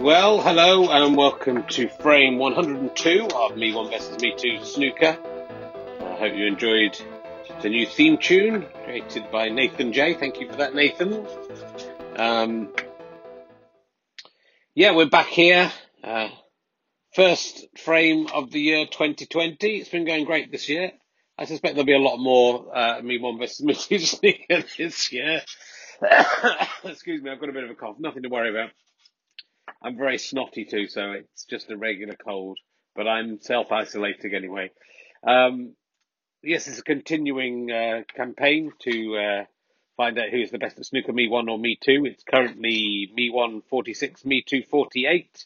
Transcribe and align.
Well, 0.00 0.40
hello 0.40 0.88
and 0.90 1.16
welcome 1.16 1.64
to 1.70 1.88
frame 1.88 2.38
102 2.38 3.28
of 3.34 3.56
Me 3.56 3.74
One 3.74 3.90
versus 3.90 4.22
Me 4.22 4.32
Two 4.36 4.64
Snooker. 4.64 5.18
I 6.00 6.16
hope 6.16 6.36
you 6.36 6.46
enjoyed 6.46 7.00
the 7.60 7.68
new 7.68 7.84
theme 7.84 8.16
tune 8.18 8.66
created 8.84 9.30
by 9.32 9.48
Nathan 9.48 9.92
J. 9.92 10.14
Thank 10.14 10.40
you 10.40 10.48
for 10.48 10.56
that, 10.56 10.74
Nathan. 10.74 11.26
Um, 12.16 12.72
yeah, 14.74 14.92
we're 14.92 15.06
back 15.06 15.26
here. 15.26 15.72
Uh, 16.04 16.28
first 17.14 17.66
frame 17.76 18.28
of 18.32 18.52
the 18.52 18.60
year 18.60 18.86
2020. 18.86 19.78
It's 19.78 19.88
been 19.88 20.04
going 20.04 20.24
great 20.24 20.52
this 20.52 20.68
year. 20.68 20.92
I 21.36 21.44
suspect 21.44 21.74
there'll 21.74 21.86
be 21.86 21.92
a 21.94 21.98
lot 21.98 22.18
more 22.18 22.76
uh, 22.76 23.02
Me 23.02 23.18
One 23.18 23.38
versus 23.38 23.64
Me 23.64 23.74
Two 23.74 23.98
Snooker 23.98 24.64
this 24.76 25.12
year. 25.12 25.42
Excuse 26.84 27.22
me, 27.22 27.30
I've 27.30 27.40
got 27.40 27.48
a 27.48 27.52
bit 27.52 27.64
of 27.64 27.70
a 27.70 27.74
cough. 27.74 27.96
Nothing 27.98 28.22
to 28.22 28.28
worry 28.28 28.50
about. 28.50 28.70
I'm 29.82 29.96
very 29.96 30.18
snotty 30.18 30.64
too, 30.64 30.86
so 30.88 31.12
it's 31.12 31.44
just 31.44 31.70
a 31.70 31.76
regular 31.76 32.14
cold, 32.14 32.58
but 32.94 33.06
I'm 33.06 33.40
self 33.40 33.70
isolating 33.70 34.34
anyway. 34.34 34.70
Um, 35.26 35.74
yes, 36.42 36.68
it's 36.68 36.78
a 36.78 36.82
continuing 36.82 37.70
uh, 37.70 38.02
campaign 38.14 38.72
to 38.80 39.16
uh, 39.16 39.44
find 39.96 40.18
out 40.18 40.30
who's 40.30 40.50
the 40.50 40.58
best 40.58 40.78
at 40.78 40.86
snooker, 40.86 41.12
me 41.12 41.28
one 41.28 41.48
or 41.48 41.58
me 41.58 41.78
two. 41.80 42.04
It's 42.06 42.22
currently 42.22 43.10
me 43.14 43.30
one 43.30 43.62
46, 43.68 44.24
me 44.24 44.42
two 44.42 44.62
48. 44.62 45.44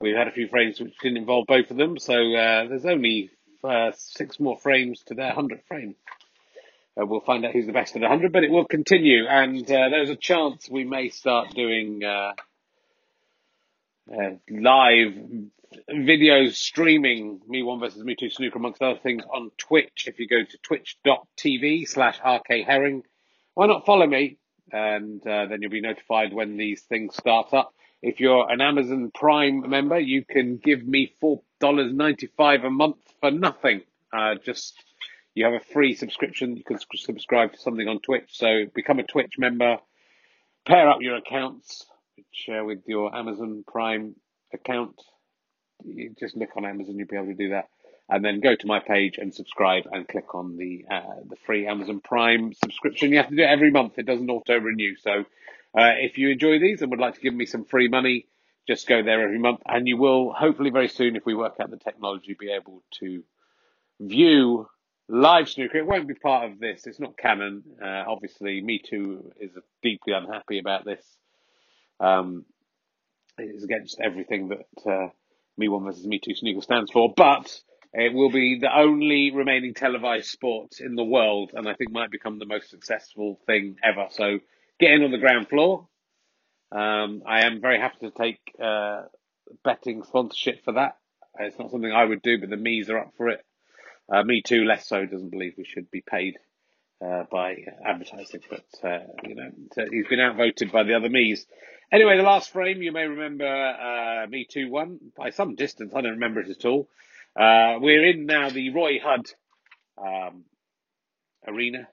We've 0.00 0.16
had 0.16 0.28
a 0.28 0.32
few 0.32 0.48
frames 0.48 0.80
which 0.80 0.98
didn't 0.98 1.18
involve 1.18 1.46
both 1.46 1.70
of 1.70 1.76
them, 1.76 1.98
so 1.98 2.14
uh, 2.14 2.66
there's 2.66 2.86
only 2.86 3.30
uh, 3.62 3.92
six 3.94 4.40
more 4.40 4.58
frames 4.58 5.02
to 5.06 5.14
their 5.14 5.32
100th 5.32 5.64
frame. 5.66 5.94
Uh, 7.00 7.06
we'll 7.06 7.20
find 7.20 7.44
out 7.44 7.52
who's 7.52 7.66
the 7.66 7.72
best 7.72 7.96
at 7.96 8.02
100, 8.02 8.32
but 8.32 8.44
it 8.44 8.50
will 8.50 8.66
continue, 8.66 9.26
and 9.26 9.64
uh, 9.64 9.88
there's 9.90 10.10
a 10.10 10.16
chance 10.16 10.68
we 10.70 10.84
may 10.84 11.08
start 11.08 11.50
doing 11.54 12.02
uh, 12.04 12.32
uh, 14.12 14.30
live 14.48 15.14
video 15.88 16.48
streaming 16.50 17.40
Me 17.48 17.62
One 17.62 17.80
versus 17.80 18.02
Me 18.04 18.14
Two 18.18 18.30
Snooker, 18.30 18.58
amongst 18.58 18.82
other 18.82 18.98
things, 19.02 19.22
on 19.32 19.50
Twitch. 19.58 20.04
If 20.06 20.18
you 20.18 20.28
go 20.28 20.44
to 20.44 20.58
twitch.tv 20.58 21.88
slash 21.88 22.18
RK 22.24 22.66
Herring, 22.66 23.02
why 23.54 23.66
not 23.66 23.86
follow 23.86 24.06
me? 24.06 24.38
And 24.72 25.20
uh, 25.26 25.46
then 25.46 25.62
you'll 25.62 25.70
be 25.70 25.80
notified 25.80 26.32
when 26.32 26.56
these 26.56 26.82
things 26.82 27.16
start 27.16 27.52
up. 27.52 27.74
If 28.02 28.20
you're 28.20 28.50
an 28.50 28.60
Amazon 28.60 29.10
Prime 29.14 29.68
member, 29.68 29.98
you 29.98 30.24
can 30.24 30.58
give 30.62 30.86
me 30.86 31.12
$4.95 31.22 32.66
a 32.66 32.70
month 32.70 32.96
for 33.20 33.30
nothing. 33.30 33.82
Uh, 34.12 34.34
just 34.44 34.74
you 35.34 35.44
have 35.44 35.54
a 35.54 35.72
free 35.72 35.94
subscription. 35.94 36.56
You 36.56 36.64
can 36.64 36.78
subscribe 36.94 37.52
to 37.52 37.58
something 37.58 37.88
on 37.88 38.00
Twitch. 38.00 38.30
So 38.30 38.64
become 38.74 38.98
a 39.00 39.04
Twitch 39.04 39.34
member, 39.38 39.78
pair 40.64 40.88
up 40.88 40.98
your 41.00 41.16
accounts, 41.16 41.84
share 42.30 42.64
with 42.64 42.80
your 42.86 43.14
Amazon 43.14 43.64
Prime 43.66 44.14
account. 44.52 45.00
You 45.84 46.14
just 46.18 46.36
look 46.36 46.50
on 46.56 46.64
Amazon, 46.64 46.96
you'll 46.96 47.08
be 47.08 47.16
able 47.16 47.26
to 47.26 47.34
do 47.34 47.50
that. 47.50 47.68
And 48.08 48.24
then 48.24 48.40
go 48.40 48.54
to 48.54 48.66
my 48.66 48.80
page 48.80 49.16
and 49.16 49.34
subscribe 49.34 49.84
and 49.90 50.06
click 50.06 50.34
on 50.34 50.56
the 50.58 50.84
uh, 50.90 51.20
the 51.26 51.36
free 51.46 51.66
Amazon 51.66 52.00
Prime 52.00 52.52
subscription. 52.52 53.10
You 53.10 53.16
have 53.16 53.30
to 53.30 53.36
do 53.36 53.42
it 53.42 53.46
every 53.46 53.70
month. 53.70 53.94
It 53.96 54.04
doesn't 54.04 54.28
auto 54.28 54.58
renew. 54.58 54.94
So 54.96 55.24
uh, 55.76 55.92
if 55.98 56.18
you 56.18 56.28
enjoy 56.30 56.58
these 56.60 56.82
and 56.82 56.90
would 56.90 57.00
like 57.00 57.14
to 57.14 57.20
give 57.20 57.34
me 57.34 57.46
some 57.46 57.64
free 57.64 57.88
money, 57.88 58.26
just 58.68 58.86
go 58.86 59.02
there 59.02 59.22
every 59.22 59.38
month, 59.38 59.60
and 59.66 59.88
you 59.88 59.96
will 59.96 60.32
hopefully 60.32 60.70
very 60.70 60.88
soon, 60.88 61.16
if 61.16 61.24
we 61.24 61.34
work 61.34 61.54
out 61.60 61.70
the 61.70 61.78
technology, 61.78 62.36
be 62.38 62.50
able 62.50 62.82
to 63.00 63.22
view 64.00 64.66
live 65.08 65.48
snooker. 65.48 65.78
It 65.78 65.86
won't 65.86 66.08
be 66.08 66.14
part 66.14 66.50
of 66.50 66.58
this. 66.58 66.86
It's 66.86 67.00
not 67.00 67.16
canon. 67.16 67.62
Uh, 67.82 68.04
obviously, 68.06 68.60
Me 68.60 68.80
Too 68.84 69.32
is 69.40 69.52
deeply 69.82 70.12
unhappy 70.12 70.58
about 70.58 70.84
this. 70.84 71.04
Um, 72.00 72.44
it 73.38 73.54
is 73.54 73.64
against 73.64 74.00
everything 74.00 74.48
that 74.48 74.90
uh, 74.90 75.08
Me 75.56 75.68
One 75.68 75.84
versus 75.84 76.06
Me 76.06 76.20
Two 76.22 76.34
Snooker 76.34 76.62
stands 76.62 76.90
for, 76.90 77.12
but 77.16 77.60
it 77.92 78.12
will 78.12 78.30
be 78.30 78.58
the 78.60 78.76
only 78.76 79.30
remaining 79.32 79.74
televised 79.74 80.26
sport 80.26 80.80
in 80.80 80.94
the 80.94 81.04
world, 81.04 81.52
and 81.54 81.68
I 81.68 81.74
think 81.74 81.92
might 81.92 82.10
become 82.10 82.38
the 82.38 82.46
most 82.46 82.70
successful 82.70 83.38
thing 83.46 83.76
ever. 83.82 84.06
So 84.10 84.38
get 84.80 84.92
in 84.92 85.02
on 85.02 85.12
the 85.12 85.18
ground 85.18 85.48
floor. 85.48 85.88
Um, 86.72 87.22
I 87.26 87.46
am 87.46 87.60
very 87.60 87.78
happy 87.78 87.98
to 88.00 88.10
take 88.10 88.40
uh, 88.60 89.02
betting 89.62 90.02
sponsorship 90.02 90.64
for 90.64 90.72
that. 90.72 90.96
It's 91.38 91.58
not 91.58 91.70
something 91.70 91.92
I 91.92 92.04
would 92.04 92.22
do, 92.22 92.38
but 92.40 92.50
the 92.50 92.56
me's 92.56 92.90
are 92.90 92.98
up 92.98 93.12
for 93.16 93.28
it. 93.28 93.44
Uh, 94.12 94.22
me 94.22 94.42
too, 94.42 94.64
less 94.64 94.86
so, 94.86 95.06
doesn't 95.06 95.30
believe 95.30 95.54
we 95.56 95.64
should 95.64 95.90
be 95.90 96.02
paid 96.02 96.36
uh, 97.04 97.24
by 97.30 97.56
advertising, 97.84 98.40
but 98.50 98.64
uh, 98.82 99.00
you 99.24 99.34
know 99.34 99.50
he's 99.90 100.06
been 100.06 100.20
outvoted 100.20 100.70
by 100.70 100.82
the 100.82 100.94
other 100.94 101.08
me's. 101.08 101.46
Anyway, 101.92 102.16
the 102.16 102.22
last 102.22 102.50
frame 102.50 102.82
you 102.82 102.92
may 102.92 103.06
remember 103.06 103.46
uh, 103.46 104.26
me 104.28 104.46
two 104.48 104.70
one 104.70 104.98
by 105.16 105.30
some 105.30 105.54
distance. 105.54 105.92
I 105.94 106.00
don't 106.00 106.12
remember 106.12 106.40
it 106.40 106.50
at 106.50 106.64
all. 106.64 106.88
Uh, 107.38 107.78
we're 107.80 108.08
in 108.08 108.26
now 108.26 108.50
the 108.50 108.70
Roy 108.70 109.00
Hudd 109.00 109.26
um, 109.98 110.44
arena. 111.46 111.88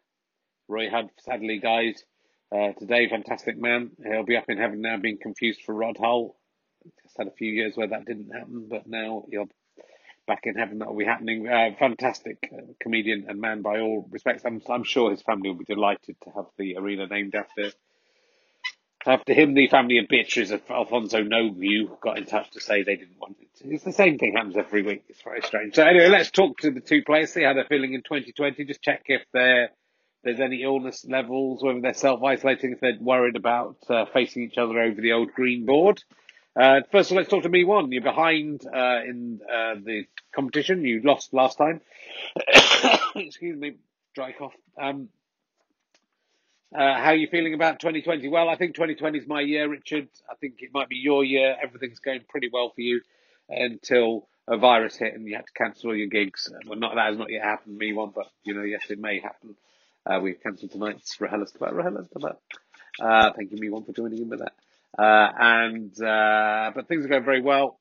Roy 0.68 0.90
Hudd 0.90 1.10
sadly 1.20 1.60
died 1.60 1.96
uh, 2.54 2.74
today. 2.78 3.10
Fantastic 3.10 3.60
man. 3.60 3.92
He'll 4.04 4.24
be 4.24 4.38
up 4.38 4.50
in 4.50 4.58
heaven 4.58 4.82
now, 4.82 4.98
being 4.98 5.18
confused 5.22 5.62
for 5.66 5.74
Rod 5.74 5.98
Hull. 5.98 6.36
Just 7.04 7.18
had 7.18 7.28
a 7.28 7.32
few 7.32 7.52
years 7.52 7.76
where 7.76 7.88
that 7.88 8.06
didn't 8.06 8.32
happen, 8.32 8.68
but 8.70 8.88
now 8.88 9.26
he'll 9.30 9.50
back 10.28 10.42
in 10.46 10.56
heaven 10.56 10.80
that 10.80 10.88
will 10.88 10.98
be 10.98 11.06
happening. 11.06 11.48
Uh, 11.48 11.72
fantastic 11.78 12.50
uh, 12.54 12.62
comedian 12.80 13.26
and 13.28 13.40
man 13.40 13.62
by 13.62 13.80
all 13.80 14.08
respects. 14.12 14.44
I'm, 14.46 14.62
I'm 14.70 14.84
sure 14.84 15.12
his 15.12 15.22
family 15.22 15.50
will 15.50 15.58
be 15.58 15.66
delighted 15.66 16.16
to 16.24 16.30
have 16.32 16.46
the 16.58 16.78
arena 16.78 17.08
named 17.08 17.36
after 17.36 17.72
after 19.06 19.34
him. 19.34 19.54
The 19.54 19.68
family 19.68 19.98
of 19.98 20.08
Beatrice 20.08 20.52
of 20.52 20.62
Alfonso 20.70 21.24
Nogu 21.24 22.00
got 22.02 22.18
in 22.18 22.26
touch 22.26 22.52
to 22.52 22.62
say 22.62 22.84
they 22.84 22.96
didn't 22.96 23.20
want 23.20 23.38
it. 23.40 23.50
It's 23.64 23.84
the 23.84 23.92
same 23.92 24.18
thing 24.18 24.34
happens 24.34 24.58
every 24.58 24.84
week. 24.84 25.04
It's 25.10 25.22
very 25.22 25.42
strange. 25.42 25.76
So 25.76 25.84
anyway, 25.84 26.10
let's 26.10 26.32
talk 26.32 26.60
to 26.60 26.72
the 26.72 26.82
two 26.82 27.04
players, 27.04 27.34
see 27.34 27.44
how 27.44 27.54
they're 27.54 27.66
feeling 27.66 27.94
in 27.94 28.02
2020. 28.02 28.66
Just 28.66 28.82
check 28.82 29.04
if 29.08 29.24
there's 30.24 30.40
any 30.40 30.64
illness 30.64 31.06
levels, 31.08 31.64
whether 31.64 31.82
they're 31.82 31.94
self-isolating, 31.94 32.74
if 32.74 32.80
they're 32.80 32.98
worried 33.00 33.36
about 33.36 33.78
uh, 33.90 34.06
facing 34.14 34.44
each 34.44 34.58
other 34.58 34.80
over 34.80 35.02
the 35.02 35.14
old 35.14 35.32
green 35.34 35.66
board. 35.66 36.04
Uh, 36.60 36.82
first 36.92 37.10
of 37.10 37.16
all, 37.16 37.18
let's 37.20 37.30
talk 37.30 37.44
to 37.44 37.50
me 37.50 37.64
one. 37.64 37.92
You're 37.92 38.02
behind 38.02 38.66
uh, 38.66 39.02
in 39.08 39.40
uh, 39.44 39.76
the 39.84 40.06
competition. 40.36 40.84
You 40.84 41.02
lost 41.02 41.34
last 41.34 41.58
time. 41.58 41.82
Excuse 43.16 43.58
me, 43.58 43.76
dry 44.16 44.34
cough. 44.34 44.54
Um, 44.80 45.10
uh, 46.74 46.80
how 46.80 47.10
are 47.10 47.16
you 47.16 47.28
feeling 47.28 47.54
about 47.54 47.80
2020? 47.80 48.28
Well, 48.30 48.50
I 48.50 48.56
think 48.56 48.76
2020 48.76 49.20
is 49.20 49.28
my 49.28 49.42
year, 49.42 49.70
Richard. 49.70 50.08
I 50.30 50.36
think 50.36 50.56
it 50.60 50.72
might 50.74 50.90
be 50.90 50.98
your 50.98 51.24
year. 51.24 51.56
Everything's 51.62 52.00
going 52.00 52.22
pretty 52.30 52.50
well 52.52 52.72
for 52.74 52.82
you 52.82 53.02
until 53.50 54.28
a 54.48 54.58
virus 54.58 54.96
hit 54.96 55.14
and 55.14 55.28
you 55.28 55.36
had 55.36 55.46
to 55.46 55.54
cancel 55.54 55.90
all 55.90 55.96
your 55.96 56.08
gigs. 56.08 56.52
Well, 56.68 56.80
not 56.80 56.96
that 56.96 57.10
has 57.10 57.18
not 57.18 57.30
yet 57.30 57.44
happened 57.44 57.78
me 57.78 57.94
one, 57.94 58.12
but 58.16 58.28
you 58.44 58.54
know, 58.54 58.64
yes, 58.64 58.84
it 58.90 59.00
may 59.00 59.20
happen. 59.20 59.56
Uh, 60.06 60.20
we've 60.22 60.42
cancelled 60.42 60.72
tonight's 60.72 61.16
Rahelas 61.18 61.56
about 61.56 61.74
about. 62.16 62.40
Uh, 63.00 63.32
thank 63.36 63.52
you, 63.52 63.58
me 63.58 63.70
one, 63.70 63.84
for 63.84 63.94
joining 63.94 64.22
in 64.22 64.30
with 64.30 64.40
that. 64.40 64.54
Uh, 64.98 65.30
and 65.40 66.02
uh, 66.02 66.72
but 66.76 66.88
things 66.88 67.06
are 67.06 67.10
going 67.10 67.24
very 67.24 67.42
well, 67.42 67.80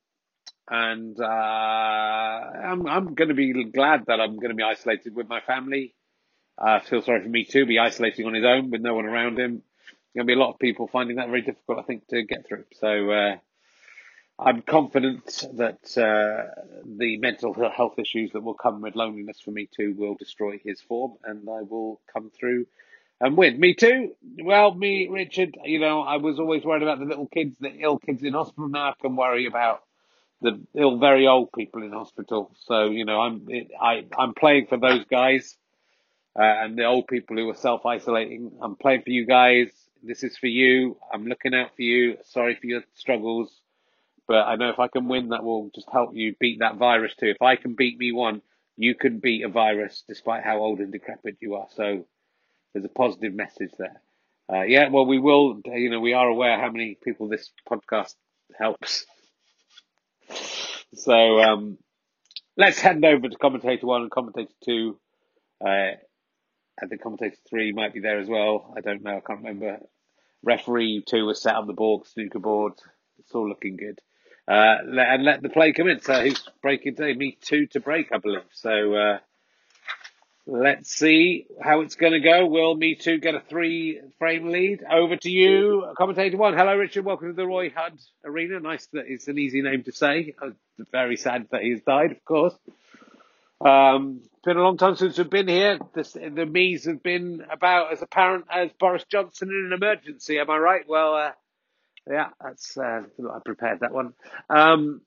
and 0.69 1.19
uh, 1.19 1.23
I'm 1.23 2.87
I'm 2.87 3.13
going 3.15 3.29
to 3.29 3.33
be 3.33 3.65
glad 3.65 4.05
that 4.07 4.21
I'm 4.21 4.37
going 4.37 4.49
to 4.49 4.55
be 4.55 4.63
isolated 4.63 5.13
with 5.15 5.27
my 5.27 5.41
family. 5.41 5.93
I 6.57 6.79
feel 6.79 7.01
sorry 7.01 7.21
for 7.23 7.29
me 7.29 7.43
too, 7.43 7.65
be 7.65 7.79
isolating 7.79 8.25
on 8.25 8.33
his 8.33 8.45
own 8.45 8.71
with 8.71 8.81
no 8.81 8.93
one 8.93 9.05
around 9.05 9.39
him. 9.39 9.61
Going 10.15 10.25
to 10.27 10.33
be 10.33 10.33
a 10.33 10.39
lot 10.39 10.53
of 10.53 10.59
people 10.59 10.87
finding 10.87 11.17
that 11.17 11.27
very 11.27 11.41
difficult, 11.41 11.79
I 11.79 11.83
think, 11.83 12.07
to 12.09 12.23
get 12.23 12.45
through. 12.47 12.65
So 12.73 13.11
uh, 13.11 13.37
I'm 14.39 14.61
confident 14.61 15.25
that 15.53 15.97
uh, 15.97 16.61
the 16.85 17.17
mental 17.17 17.53
health 17.53 17.99
issues 17.99 18.31
that 18.33 18.43
will 18.43 18.53
come 18.53 18.81
with 18.81 18.95
loneliness 18.95 19.39
for 19.39 19.51
me 19.51 19.69
too 19.75 19.93
will 19.97 20.15
destroy 20.15 20.59
his 20.63 20.81
form, 20.81 21.13
and 21.23 21.47
I 21.49 21.61
will 21.61 22.01
come 22.11 22.31
through 22.37 22.65
and 23.21 23.37
win. 23.37 23.59
Me 23.59 23.75
too. 23.75 24.15
Well, 24.43 24.73
me, 24.73 25.07
Richard, 25.09 25.55
you 25.63 25.79
know, 25.79 26.01
I 26.01 26.17
was 26.17 26.39
always 26.39 26.65
worried 26.65 26.83
about 26.83 26.99
the 26.99 27.05
little 27.05 27.27
kids, 27.27 27.55
the 27.59 27.69
ill 27.69 27.99
kids 27.99 28.23
in 28.23 28.33
hospital. 28.33 28.67
Now 28.67 28.89
I 28.89 28.93
can 28.99 29.15
worry 29.15 29.45
about 29.45 29.83
the 30.41 30.59
ill, 30.75 30.97
very 30.97 31.27
old 31.27 31.51
people 31.53 31.83
in 31.83 31.91
hospital. 31.91 32.51
So, 32.65 32.89
you 32.89 33.05
know, 33.05 33.21
I'm, 33.21 33.47
I, 33.79 34.05
I'm 34.17 34.33
playing 34.33 34.65
for 34.67 34.77
those 34.77 35.05
guys, 35.05 35.55
uh, 36.37 36.41
and 36.43 36.77
the 36.77 36.85
old 36.85 37.07
people 37.07 37.37
who 37.37 37.49
are 37.49 37.55
self-isolating. 37.55 38.53
I'm 38.61 38.75
playing 38.75 39.03
for 39.03 39.11
you 39.11 39.27
guys. 39.27 39.69
This 40.03 40.23
is 40.23 40.35
for 40.37 40.47
you. 40.47 40.97
I'm 41.13 41.27
looking 41.27 41.53
out 41.53 41.75
for 41.75 41.83
you. 41.83 42.17
Sorry 42.23 42.55
for 42.55 42.65
your 42.65 42.81
struggles. 42.95 43.53
But 44.27 44.47
I 44.47 44.55
know 44.55 44.69
if 44.69 44.79
I 44.79 44.87
can 44.87 45.07
win, 45.07 45.29
that 45.29 45.43
will 45.43 45.69
just 45.75 45.89
help 45.91 46.15
you 46.15 46.35
beat 46.39 46.59
that 46.59 46.77
virus 46.77 47.13
too. 47.19 47.27
If 47.27 47.41
I 47.41 47.55
can 47.55 47.75
beat 47.75 47.99
me 47.99 48.11
one, 48.11 48.41
you 48.77 48.95
can 48.95 49.19
beat 49.19 49.43
a 49.43 49.49
virus 49.49 50.03
despite 50.07 50.43
how 50.43 50.57
old 50.57 50.79
and 50.79 50.91
decrepit 50.91 51.37
you 51.39 51.55
are. 51.55 51.67
So, 51.75 52.05
there's 52.73 52.85
a 52.85 52.89
positive 52.89 53.33
message 53.33 53.71
there. 53.77 54.01
Uh, 54.51 54.63
yeah, 54.63 54.89
well, 54.89 55.05
we 55.05 55.19
will, 55.19 55.61
you 55.65 55.89
know, 55.89 55.99
we 55.99 56.13
are 56.13 56.27
aware 56.27 56.59
how 56.59 56.69
many 56.69 56.97
people 57.01 57.27
this 57.27 57.51
podcast 57.69 58.15
helps. 58.57 59.05
So, 60.93 61.41
um, 61.41 61.77
let's 62.57 62.79
hand 62.79 63.05
over 63.05 63.29
to 63.29 63.37
commentator 63.37 63.87
one 63.87 64.01
and 64.01 64.11
commentator 64.11 64.51
two. 64.63 64.99
Uh, 65.63 65.91
I 66.81 66.87
think 66.89 67.01
commentator 67.01 67.37
three 67.49 67.71
might 67.71 67.93
be 67.93 68.01
there 68.01 68.19
as 68.19 68.27
well. 68.27 68.73
I 68.75 68.81
don't 68.81 69.03
know. 69.03 69.17
I 69.17 69.21
can't 69.21 69.43
remember. 69.43 69.79
Referee 70.43 71.03
two 71.07 71.25
was 71.25 71.41
set 71.41 71.55
on 71.55 71.67
the 71.67 71.73
board, 71.73 72.07
snooker 72.07 72.39
board. 72.39 72.73
It's 73.19 73.33
all 73.33 73.47
looking 73.47 73.77
good. 73.77 73.99
Uh, 74.47 74.77
and 74.83 75.23
let 75.23 75.41
the 75.41 75.49
play 75.49 75.71
come 75.71 75.87
in. 75.87 76.01
So 76.01 76.21
who's 76.21 76.43
breaking 76.61 76.95
today? 76.95 77.13
Me 77.13 77.37
two 77.39 77.67
to 77.67 77.79
break, 77.79 78.11
I 78.11 78.17
believe. 78.17 78.41
So 78.51 78.95
uh, 78.95 79.17
let's 80.51 80.93
see 80.93 81.47
how 81.61 81.79
it's 81.79 81.95
going 81.95 82.11
to 82.11 82.19
go. 82.19 82.45
Will 82.45 82.75
Me 82.75 82.95
Too 82.95 83.19
get 83.19 83.35
a 83.35 83.39
three 83.39 84.01
frame 84.19 84.49
lead? 84.49 84.83
Over 84.83 85.15
to 85.15 85.29
you, 85.29 85.85
commentator 85.97 86.35
one. 86.35 86.57
Hello, 86.57 86.75
Richard. 86.75 87.05
Welcome 87.05 87.29
to 87.29 87.33
the 87.33 87.47
Roy 87.47 87.69
Hudd 87.69 87.97
Arena. 88.25 88.59
Nice 88.59 88.85
that 88.91 89.05
it's 89.07 89.29
an 89.29 89.39
easy 89.39 89.61
name 89.61 89.83
to 89.83 89.93
say. 89.93 90.35
I'm 90.41 90.57
very 90.91 91.15
sad 91.15 91.47
that 91.51 91.61
he's 91.61 91.81
died, 91.83 92.11
of 92.11 92.25
course. 92.25 92.53
Um, 93.61 94.23
been 94.43 94.57
a 94.57 94.61
long 94.61 94.77
time 94.77 94.97
since 94.97 95.17
we've 95.17 95.29
been 95.29 95.47
here. 95.47 95.79
This, 95.95 96.11
the 96.11 96.45
me's 96.45 96.85
have 96.85 97.01
been 97.01 97.45
about 97.49 97.93
as 97.93 98.01
apparent 98.01 98.45
as 98.51 98.71
Boris 98.77 99.05
Johnson 99.09 99.49
in 99.49 99.71
an 99.71 99.73
emergency. 99.81 100.37
Am 100.37 100.49
I 100.49 100.57
right? 100.57 100.81
Well, 100.85 101.15
uh, 101.15 101.31
yeah, 102.09 102.27
that's 102.43 102.77
uh, 102.77 103.03
I 103.07 103.39
prepared 103.45 103.79
that 103.81 103.93
one. 103.93 104.13
Um, 104.49 105.01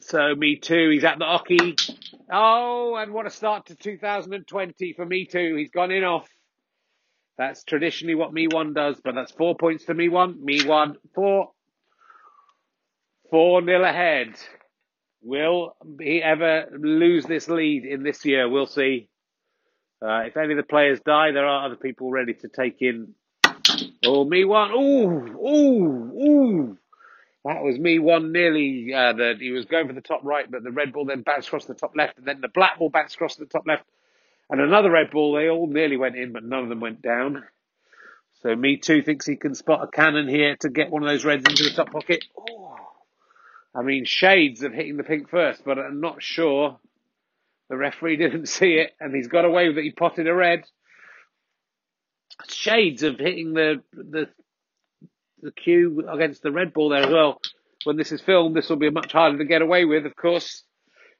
so 0.00 0.34
me 0.34 0.56
too. 0.56 0.90
He's 0.90 1.04
at 1.04 1.18
the 1.18 1.24
oche. 1.24 1.96
Oh, 2.30 2.96
and 2.96 3.12
what 3.12 3.26
a 3.26 3.30
start 3.30 3.66
to 3.66 3.74
2020 3.74 4.92
for 4.94 5.06
me 5.06 5.26
too. 5.26 5.54
He's 5.56 5.70
gone 5.70 5.90
in 5.90 6.04
off. 6.04 6.28
That's 7.36 7.62
traditionally 7.64 8.16
what 8.16 8.32
me 8.32 8.48
one 8.48 8.74
does, 8.74 9.00
but 9.02 9.14
that's 9.14 9.32
four 9.32 9.56
points 9.56 9.84
to 9.84 9.94
me 9.94 10.08
one. 10.08 10.44
Me 10.44 10.64
one 10.64 10.96
four. 11.14 11.50
Four 13.30 13.62
nil 13.62 13.84
ahead. 13.84 14.34
Will 15.22 15.76
he 16.00 16.22
ever 16.22 16.66
lose 16.78 17.26
this 17.26 17.48
lead 17.48 17.84
in 17.84 18.02
this 18.02 18.24
year? 18.24 18.48
We'll 18.48 18.66
see. 18.66 19.08
Uh, 20.00 20.22
if 20.26 20.36
any 20.36 20.52
of 20.52 20.56
the 20.56 20.62
players 20.62 21.00
die, 21.00 21.32
there 21.32 21.46
are 21.46 21.66
other 21.66 21.76
people 21.76 22.10
ready 22.10 22.34
to 22.34 22.48
take 22.48 22.76
in. 22.80 23.14
Oh, 24.04 24.24
me 24.24 24.44
one. 24.44 24.70
Ooh, 24.70 25.36
ooh, 25.36 26.12
ooh. 26.22 26.78
That 27.48 27.62
was 27.62 27.78
me 27.78 27.98
one 27.98 28.30
nearly. 28.30 28.92
Uh, 28.92 29.14
that 29.14 29.36
he 29.40 29.52
was 29.52 29.64
going 29.64 29.86
for 29.86 29.94
the 29.94 30.02
top 30.02 30.20
right, 30.22 30.48
but 30.50 30.62
the 30.62 30.70
red 30.70 30.92
ball 30.92 31.06
then 31.06 31.22
bounced 31.22 31.48
across 31.48 31.64
the 31.64 31.72
top 31.72 31.96
left, 31.96 32.18
and 32.18 32.26
then 32.26 32.42
the 32.42 32.48
black 32.48 32.78
ball 32.78 32.90
bounced 32.90 33.14
across 33.14 33.36
the 33.36 33.46
top 33.46 33.66
left, 33.66 33.84
and 34.50 34.60
another 34.60 34.90
red 34.90 35.10
ball. 35.10 35.32
They 35.32 35.48
all 35.48 35.66
nearly 35.66 35.96
went 35.96 36.14
in, 36.14 36.32
but 36.32 36.44
none 36.44 36.62
of 36.62 36.68
them 36.68 36.80
went 36.80 37.00
down. 37.00 37.44
So 38.42 38.54
me 38.54 38.76
too 38.76 39.00
thinks 39.00 39.24
he 39.24 39.36
can 39.36 39.54
spot 39.54 39.82
a 39.82 39.86
cannon 39.86 40.28
here 40.28 40.56
to 40.60 40.68
get 40.68 40.90
one 40.90 41.02
of 41.02 41.08
those 41.08 41.24
reds 41.24 41.44
into 41.48 41.62
the 41.62 41.70
top 41.70 41.90
pocket. 41.90 42.22
Oh. 42.38 42.76
I 43.74 43.80
mean, 43.80 44.04
shades 44.04 44.62
of 44.62 44.74
hitting 44.74 44.98
the 44.98 45.02
pink 45.02 45.30
first, 45.30 45.64
but 45.64 45.78
I'm 45.78 46.02
not 46.02 46.22
sure. 46.22 46.78
The 47.70 47.78
referee 47.78 48.16
didn't 48.18 48.46
see 48.46 48.74
it, 48.74 48.92
and 49.00 49.14
he's 49.14 49.28
got 49.28 49.46
away 49.46 49.68
with 49.68 49.78
it. 49.78 49.84
He 49.84 49.90
potted 49.90 50.28
a 50.28 50.34
red. 50.34 50.64
Shades 52.46 53.02
of 53.02 53.18
hitting 53.18 53.54
the 53.54 53.82
the 53.94 54.28
the 55.42 55.52
cue 55.52 56.08
against 56.08 56.42
the 56.42 56.52
red 56.52 56.72
ball 56.72 56.88
there 56.88 57.04
as 57.04 57.12
well. 57.12 57.40
When 57.84 57.96
this 57.96 58.12
is 58.12 58.20
filmed, 58.20 58.56
this 58.56 58.68
will 58.68 58.76
be 58.76 58.90
much 58.90 59.12
harder 59.12 59.38
to 59.38 59.44
get 59.44 59.62
away 59.62 59.84
with, 59.84 60.04
of 60.04 60.16
course. 60.16 60.64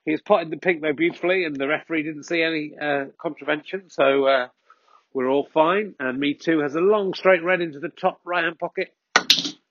He 0.05 0.13
has 0.13 0.21
potted 0.21 0.51
the 0.51 0.57
pink 0.57 0.81
though 0.81 0.93
beautifully, 0.93 1.45
and 1.45 1.55
the 1.55 1.69
referee 1.69 2.03
didn't 2.03 2.25
see 2.25 2.43
any 2.43 2.73
uh, 2.81 3.07
contravention, 3.21 3.91
so 3.91 4.27
uh, 4.27 4.49
we're 5.13 5.29
all 5.29 5.49
fine. 5.53 5.95
And 6.01 6.19
Me 6.19 6.35
Too 6.35 6.61
has 6.61 6.75
a 6.75 6.81
long 6.81 7.15
straight 7.15 7.45
red 7.45 7.61
into 7.61 7.79
the 7.79 7.91
top 7.91 8.21
right 8.25 8.45
hand 8.45 8.59
pocket. 8.59 8.95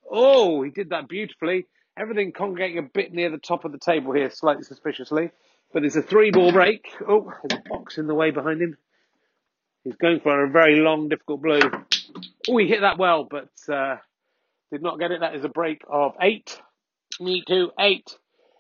Oh, 0.10 0.62
he 0.64 0.70
did 0.70 0.92
that 0.92 1.08
beautifully. 1.08 1.66
Everything 1.98 2.32
congregating 2.32 2.78
a 2.78 2.84
bit 2.84 3.12
near 3.12 3.32
the 3.32 3.40
top 3.40 3.66
of 3.66 3.72
the 3.72 3.80
table 3.80 4.14
here, 4.14 4.30
slightly 4.30 4.64
suspiciously. 4.64 5.32
But 5.74 5.82
there's 5.82 5.96
a 5.96 6.02
three 6.02 6.32
ball 6.32 6.52
break. 6.52 6.88
Oh, 7.08 7.34
there's 7.44 7.62
a 7.66 7.70
box 7.70 7.98
in 7.98 8.08
the 8.08 8.16
way 8.16 8.32
behind 8.32 8.62
him. 8.62 8.78
He's 9.84 9.96
going 9.96 10.20
for 10.20 10.44
a 10.44 10.50
very 10.50 10.76
long, 10.76 11.10
difficult 11.10 11.42
blue. 11.42 11.62
Oh, 12.50 12.58
he 12.58 12.68
hit 12.68 12.82
that 12.82 12.98
well, 12.98 13.28
but 13.30 13.50
uh, 13.74 13.98
did 14.72 14.82
not 14.82 15.00
get 15.00 15.12
it. 15.12 15.22
That 15.22 15.36
is 15.36 15.44
a 15.44 15.50
break 15.50 15.82
of 15.90 16.14
eight. 16.22 16.60
Me 17.20 17.44
two, 17.48 17.72
eight. 17.80 18.18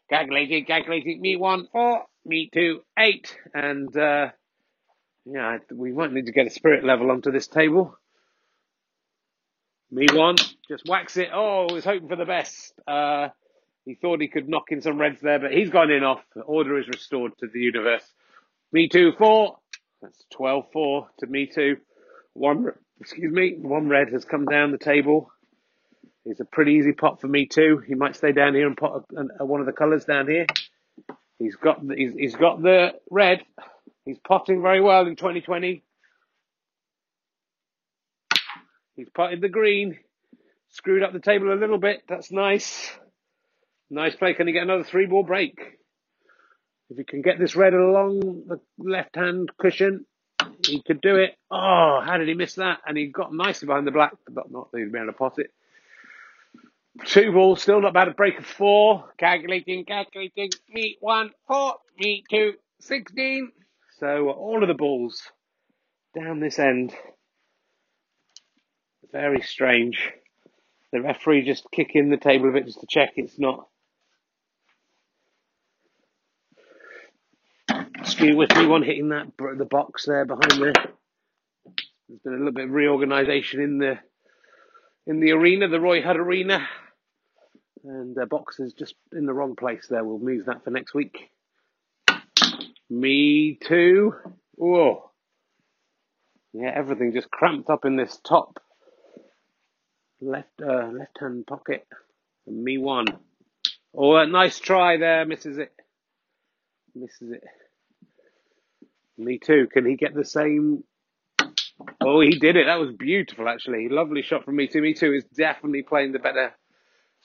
Calculating, 0.10 0.66
calculating. 0.66 1.22
Me 1.22 1.36
one, 1.36 1.68
four. 1.72 2.04
Me 2.26 2.50
two, 2.54 2.82
eight. 2.98 3.36
And 3.54 3.96
uh, 3.96 4.30
yeah, 5.26 5.58
we 5.74 5.92
might 5.92 6.14
need 6.14 6.28
to 6.28 6.32
get 6.32 6.48
a 6.48 6.52
spirit 6.52 6.84
level 6.84 7.12
onto 7.12 7.32
this 7.32 7.48
table. 7.48 7.98
Me 9.90 10.08
one, 10.12 10.36
just 10.68 10.88
whacks 10.88 11.16
it. 11.18 11.30
Oh, 11.34 11.68
was 11.72 11.86
hoping 11.86 12.10
for 12.10 12.18
the 12.18 12.26
best. 12.26 12.74
Uh, 12.86 13.30
he 13.86 13.96
thought 13.96 14.20
he 14.20 14.28
could 14.28 14.50
knock 14.50 14.66
in 14.72 14.82
some 14.82 15.00
reds 15.00 15.22
there, 15.22 15.40
but 15.40 15.52
he's 15.52 15.70
gone 15.70 15.92
in 15.92 16.04
off. 16.04 16.22
Order 16.46 16.78
is 16.78 16.90
restored 16.90 17.32
to 17.40 17.48
the 17.48 17.60
universe. 17.60 18.04
Me 18.74 18.90
two, 18.90 19.14
four. 19.18 19.58
That's 20.02 20.26
12-4 20.38 21.08
to 21.20 21.28
me 21.28 21.48
two. 21.48 21.78
One, 22.34 22.68
excuse 23.00 23.34
me, 23.34 23.56
one 23.60 23.88
red 23.88 24.10
has 24.12 24.26
come 24.26 24.46
down 24.46 24.72
the 24.72 24.78
table. 24.78 25.32
It's 26.30 26.42
a 26.42 26.46
pretty 26.46 26.74
easy 26.74 26.92
pot 26.92 27.22
for 27.22 27.28
me 27.28 27.46
too. 27.46 27.82
He 27.88 27.96
might 27.96 28.16
stay 28.16 28.34
down 28.34 28.54
here 28.54 28.68
and 28.68 28.76
pot 28.76 29.06
a, 29.16 29.44
a, 29.44 29.46
one 29.46 29.62
of 29.62 29.66
the 29.66 29.72
colours 29.72 30.04
down 30.04 30.28
here. 30.28 30.46
He's 31.40 31.56
got 31.56 31.80
he's, 31.96 32.14
he's 32.14 32.36
got 32.36 32.62
the 32.62 32.94
red. 33.10 33.44
He's 34.04 34.18
potting 34.20 34.62
very 34.62 34.82
well 34.82 35.08
in 35.08 35.16
2020. 35.16 35.84
He's 38.98 39.10
potted 39.10 39.40
the 39.40 39.50
green. 39.50 40.00
Screwed 40.70 41.04
up 41.04 41.14
the 41.14 41.20
table 41.20 41.54
a 41.54 41.56
little 41.56 41.78
bit. 41.78 42.04
That's 42.10 42.32
nice. 42.32 42.92
Nice 43.90 44.16
play. 44.16 44.34
Can 44.34 44.48
he 44.48 44.54
get 44.54 44.64
another 44.64 44.84
three 44.84 45.06
ball 45.06 45.24
break? 45.24 45.58
If 46.90 46.98
he 46.98 47.04
can 47.06 47.22
get 47.22 47.40
this 47.40 47.56
red 47.56 47.74
along 47.74 48.44
the 48.48 48.60
left 48.78 49.16
hand 49.16 49.50
cushion, 49.58 50.06
he 50.66 50.82
could 50.82 51.00
do 51.00 51.16
it. 51.16 51.36
Oh, 51.50 52.02
how 52.04 52.18
did 52.18 52.28
he 52.28 52.34
miss 52.34 52.56
that? 52.56 52.80
And 52.86 52.98
he 52.98 53.08
got 53.08 53.34
nicely 53.34 53.66
behind 53.66 53.88
the 53.88 53.92
black, 53.92 54.14
but 54.30 54.52
not 54.52 54.72
be 54.74 54.82
able 54.82 55.06
to 55.06 55.14
pot 55.14 55.36
it. 55.38 55.52
Two 57.06 57.32
balls, 57.32 57.62
still 57.62 57.82
not 57.82 57.94
bad. 57.94 58.08
A 58.08 58.12
break 58.12 58.40
of 58.40 58.46
four. 58.46 59.06
Calculating, 59.18 59.86
calculating. 59.86 60.50
Me 60.70 60.98
one, 61.00 61.32
four. 61.48 61.76
Me 62.00 62.24
two, 62.30 62.54
16. 62.82 63.52
So 64.00 64.30
all 64.30 64.62
of 64.62 64.68
the 64.68 64.74
balls 64.74 65.22
down 66.16 66.40
this 66.40 66.60
end. 66.60 66.94
Very 69.12 69.42
strange. 69.42 70.12
The 70.92 71.02
referee 71.02 71.46
just 71.46 71.68
kicking 71.72 72.10
the 72.10 72.18
table 72.18 72.50
a 72.50 72.54
bit 72.54 72.66
just 72.66 72.80
to 72.82 72.88
check 72.90 73.14
it's 73.16 73.40
not 73.40 73.68
skew 78.04 78.36
with 78.36 78.56
me 78.56 78.66
one 78.66 78.84
hitting 78.84 79.10
that 79.10 79.28
the 79.38 79.66
box 79.66 80.06
there 80.06 80.26
behind 80.26 80.62
there. 80.62 80.74
There's 82.08 82.22
been 82.24 82.34
a 82.34 82.38
little 82.38 82.54
bit 82.54 82.66
of 82.66 82.72
reorganisation 82.72 83.62
in 83.62 83.78
the 83.80 84.00
in 85.06 85.20
the 85.20 85.32
arena, 85.32 85.68
the 85.68 85.80
Roy 85.80 86.02
Hudd 86.02 86.18
Arena, 86.18 86.68
and 87.84 88.16
the 88.16 88.26
box 88.26 88.60
is 88.60 88.74
just 88.74 88.96
in 89.12 89.26
the 89.26 89.34
wrong 89.34 89.56
place 89.56 89.88
there. 89.90 90.04
We'll 90.04 90.20
move 90.20 90.46
that 90.46 90.64
for 90.64 90.72
next 90.72 90.94
week. 90.94 91.30
Me 92.90 93.58
too. 93.62 94.14
Whoa. 94.56 95.12
Yeah, 96.54 96.72
everything 96.74 97.14
just 97.14 97.30
cramped 97.30 97.70
up 97.70 97.86
in 97.86 97.98
this 97.98 98.20
top 98.24 98.60
left 100.22 100.62
uh, 100.62 100.88
left 100.88 101.20
hand 101.20 101.46
pocket. 101.46 101.86
And 102.46 102.64
me 102.64 102.78
one. 102.78 103.06
Oh, 103.94 104.16
a 104.16 104.26
nice 104.26 104.60
try 104.60 104.98
there, 104.98 105.26
misses 105.26 105.58
it. 105.58 105.74
Misses 106.96 107.32
it. 107.32 107.44
Me 109.18 109.40
too. 109.40 109.68
Can 109.72 109.86
he 109.86 109.96
get 109.96 110.14
the 110.14 110.26
same? 110.26 110.84
Oh, 112.02 112.22
he 112.22 112.32
did 112.32 112.56
it. 112.56 112.66
That 112.68 112.80
was 112.80 112.96
beautiful, 112.96 113.48
actually. 113.48 113.90
Lovely 113.90 114.22
shot 114.22 114.46
from 114.46 114.56
Me 114.56 114.68
Too. 114.68 114.82
Me 114.82 114.94
Too 114.94 115.14
is 115.14 115.24
definitely 115.26 115.84
playing 115.84 116.12
the 116.12 116.20
better 116.20 116.54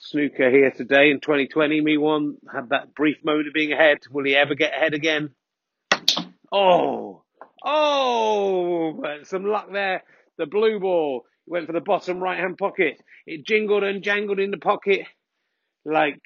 snooker 0.03 0.49
here 0.49 0.71
today 0.71 1.09
in 1.11 1.19
2020. 1.21 1.81
Me 1.81 1.97
one 1.97 2.35
had 2.51 2.69
that 2.69 2.93
brief 2.93 3.23
moment 3.23 3.47
of 3.47 3.53
being 3.53 3.71
ahead. 3.71 3.99
Will 4.11 4.25
he 4.25 4.35
ever 4.35 4.53
get 4.53 4.73
ahead 4.73 4.93
again? 4.93 5.29
Oh, 6.51 7.23
oh, 7.63 8.93
but 9.01 9.27
some 9.27 9.45
luck 9.45 9.71
there. 9.71 10.03
The 10.37 10.45
blue 10.45 10.79
ball 10.79 11.25
went 11.47 11.67
for 11.67 11.73
the 11.73 11.81
bottom 11.81 12.19
right 12.19 12.39
hand 12.39 12.57
pocket. 12.57 13.01
It 13.25 13.45
jingled 13.45 13.83
and 13.83 14.03
jangled 14.03 14.39
in 14.39 14.51
the 14.51 14.57
pocket 14.57 15.07
like 15.85 16.21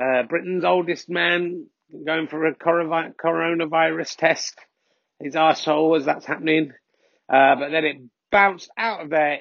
uh, 0.00 0.22
Britain's 0.24 0.64
oldest 0.64 1.08
man 1.08 1.66
going 2.06 2.28
for 2.28 2.46
a 2.46 2.54
coronavirus 2.54 4.16
test. 4.16 4.58
His 5.20 5.34
arsehole 5.34 5.96
as 5.96 6.04
that's 6.04 6.26
happening. 6.26 6.72
Uh, 7.28 7.56
but 7.56 7.70
then 7.70 7.84
it 7.84 7.96
bounced 8.30 8.70
out 8.78 9.02
of 9.02 9.10
there 9.10 9.40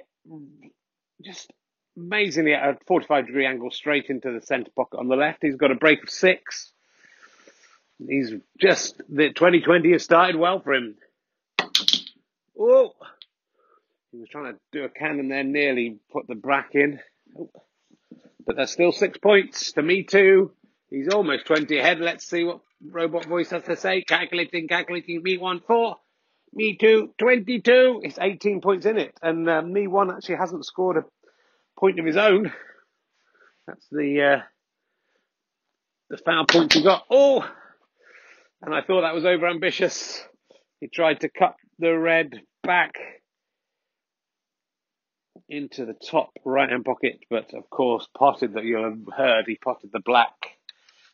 just 1.24 1.52
amazingly 1.98 2.54
at 2.54 2.70
a 2.70 2.78
45 2.86 3.26
degree 3.26 3.46
angle 3.46 3.72
straight 3.72 4.06
into 4.10 4.32
the 4.32 4.46
centre 4.46 4.72
pocket 4.76 5.00
on 5.00 5.08
the 5.08 5.16
left. 5.16 5.40
He's 5.42 5.56
got 5.56 5.72
a 5.72 5.76
break 5.76 6.04
of 6.04 6.10
six. 6.10 6.72
He's 8.00 8.32
just, 8.60 9.02
the 9.10 9.30
2020 9.34 9.92
has 9.94 10.04
started 10.04 10.36
well 10.36 10.62
for 10.62 10.74
him. 10.74 10.96
Oh, 12.60 12.94
he 14.12 14.20
was 14.20 14.30
trying 14.30 14.54
to 14.54 14.60
do 14.72 14.84
a 14.84 14.90
cannon 14.90 15.30
there, 15.30 15.44
nearly 15.44 16.00
put 16.12 16.28
the 16.28 16.36
brack 16.36 16.72
in. 16.74 17.00
But 18.46 18.56
there's 18.56 18.72
still 18.72 18.92
six 18.92 19.18
points 19.18 19.74
to 19.74 19.82
me 19.82 20.04
too. 20.04 20.52
He's 20.90 21.10
almost 21.10 21.48
20 21.48 21.78
ahead. 21.78 22.00
Let's 22.00 22.26
see 22.26 22.44
what 22.44 22.62
robot 22.82 23.26
voice 23.26 23.50
has 23.50 23.64
to 23.64 23.76
say. 23.76 24.04
Calculating, 24.04 24.68
calculating. 24.68 25.22
Me 25.22 25.38
one, 25.38 25.60
four. 25.60 25.98
Me 26.54 26.78
two, 26.78 27.14
22. 27.18 28.02
It's 28.04 28.18
18 28.20 28.62
points 28.62 28.86
in 28.86 28.98
it. 28.98 29.18
And 29.22 29.50
uh, 29.50 29.62
me 29.62 29.88
one 29.88 30.10
actually 30.12 30.36
hasn't 30.36 30.66
scored 30.66 30.98
a 30.98 31.06
point 31.78 32.00
of 32.00 32.06
his 32.06 32.18
own. 32.18 32.52
That's 33.68 33.86
the 33.92 34.22
uh, 34.38 34.42
the 36.10 36.18
foul 36.18 36.46
point 36.46 36.74
he 36.74 36.84
got. 36.84 37.06
Oh, 37.10 37.48
and 38.62 38.74
I 38.74 38.82
thought 38.82 39.02
that 39.02 39.16
was 39.16 39.26
over 39.26 39.48
ambitious. 39.48 40.24
He 40.80 40.88
tried 40.88 41.22
to 41.22 41.30
cut 41.30 41.56
the 41.80 41.98
red 41.98 42.42
back 42.64 42.96
into 45.50 45.86
the 45.86 45.94
top 45.94 46.32
right 46.46 46.70
hand 46.70 46.86
pocket, 46.86 47.20
but 47.30 47.54
of 47.54 47.70
course 47.70 48.08
potted 48.18 48.54
that 48.54 48.64
you'll 48.64 48.84
have 48.84 49.00
heard 49.16 49.46
he 49.48 49.56
potted 49.56 49.92
the 49.94 50.00
black. 50.00 50.34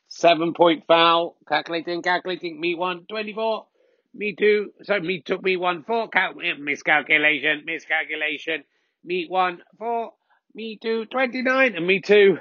Seven 0.08 0.54
point 0.54 0.84
foul. 0.88 1.38
Calculating, 1.48 2.02
calculating. 2.04 2.60
Me 2.60 2.76
one, 2.76 3.06
24. 3.10 3.66
Me 4.14 4.36
two. 4.38 4.72
So 4.84 5.00
me 5.00 5.22
took 5.22 5.42
me 5.44 5.58
one, 5.58 5.84
four. 5.84 6.08
Cal- 6.10 6.36
miscalculation, 6.60 7.64
miscalculation. 7.66 8.64
Me 9.04 9.26
one, 9.28 9.64
four. 9.80 10.14
Me 10.56 10.78
too, 10.82 11.06
29. 11.06 11.76
And 11.76 11.88
me 11.88 12.02
too. 12.02 12.38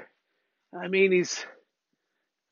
I 0.77 0.87
mean, 0.87 1.11
he's. 1.11 1.45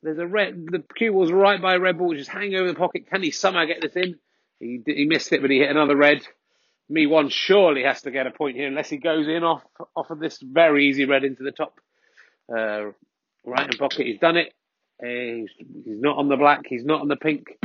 There's 0.02 0.18
a 0.18 0.26
red. 0.26 0.66
The 0.70 0.82
cue 0.96 1.12
was 1.12 1.30
right 1.30 1.62
by 1.62 1.74
a 1.74 1.80
red 1.80 1.98
ball, 1.98 2.14
just 2.14 2.30
hanging 2.30 2.56
over 2.56 2.68
the 2.68 2.78
pocket. 2.78 3.08
Can 3.08 3.22
he 3.22 3.30
somehow 3.30 3.64
get 3.66 3.80
this 3.80 3.94
in? 3.94 4.16
He 4.58 4.80
he 4.84 5.06
missed 5.06 5.32
it, 5.32 5.40
but 5.40 5.50
he 5.50 5.58
hit 5.58 5.70
another 5.70 5.96
red. 5.96 6.22
Me 6.88 7.06
one 7.06 7.28
surely 7.28 7.84
has 7.84 8.02
to 8.02 8.10
get 8.10 8.26
a 8.26 8.32
point 8.32 8.56
here 8.56 8.66
unless 8.66 8.90
he 8.90 8.96
goes 8.96 9.28
in 9.28 9.44
off 9.44 9.62
off 9.94 10.10
of 10.10 10.18
this 10.18 10.40
very 10.42 10.88
easy 10.88 11.04
red 11.04 11.22
into 11.22 11.44
the 11.44 11.52
top 11.52 11.78
uh, 12.50 12.90
right 13.44 13.60
hand 13.60 13.76
pocket. 13.78 14.06
He's 14.06 14.18
done 14.18 14.36
it. 14.36 14.52
Uh, 15.02 15.06
he's, 15.06 15.50
he's 15.58 16.00
not 16.00 16.18
on 16.18 16.28
the 16.28 16.36
black. 16.36 16.62
He's 16.68 16.84
not 16.84 17.00
on 17.00 17.08
the 17.08 17.16
pink. 17.16 17.58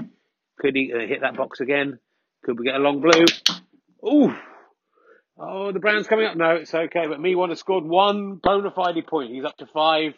Could 0.60 0.76
he 0.76 0.94
uh, 0.94 1.08
hit 1.08 1.22
that 1.22 1.36
box 1.38 1.60
again? 1.60 2.00
Could 2.44 2.60
we 2.60 2.66
get 2.66 2.76
a 2.76 2.80
long 2.80 3.02
blue? 3.02 3.26
Ooh. 4.08 4.36
Oh, 5.40 5.72
the 5.72 5.80
brown's 5.80 6.08
coming 6.08 6.26
up. 6.26 6.36
No, 6.36 6.52
it's 6.52 6.74
okay. 6.74 7.08
But 7.08 7.20
me 7.20 7.36
one 7.36 7.50
has 7.50 7.60
scored 7.60 7.84
one 7.84 8.36
bona 8.42 8.72
fide 8.72 9.06
point. 9.08 9.32
He's 9.32 9.46
up 9.46 9.58
to 9.58 9.68
five. 9.68 10.14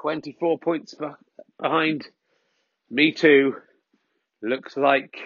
24 0.00 0.58
points 0.58 0.94
behind. 1.60 2.06
Me 2.90 3.12
too. 3.12 3.56
Looks 4.42 4.76
like 4.76 5.16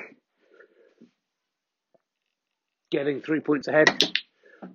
getting 2.91 3.21
three 3.21 3.41
points 3.41 3.69
ahead. 3.69 3.89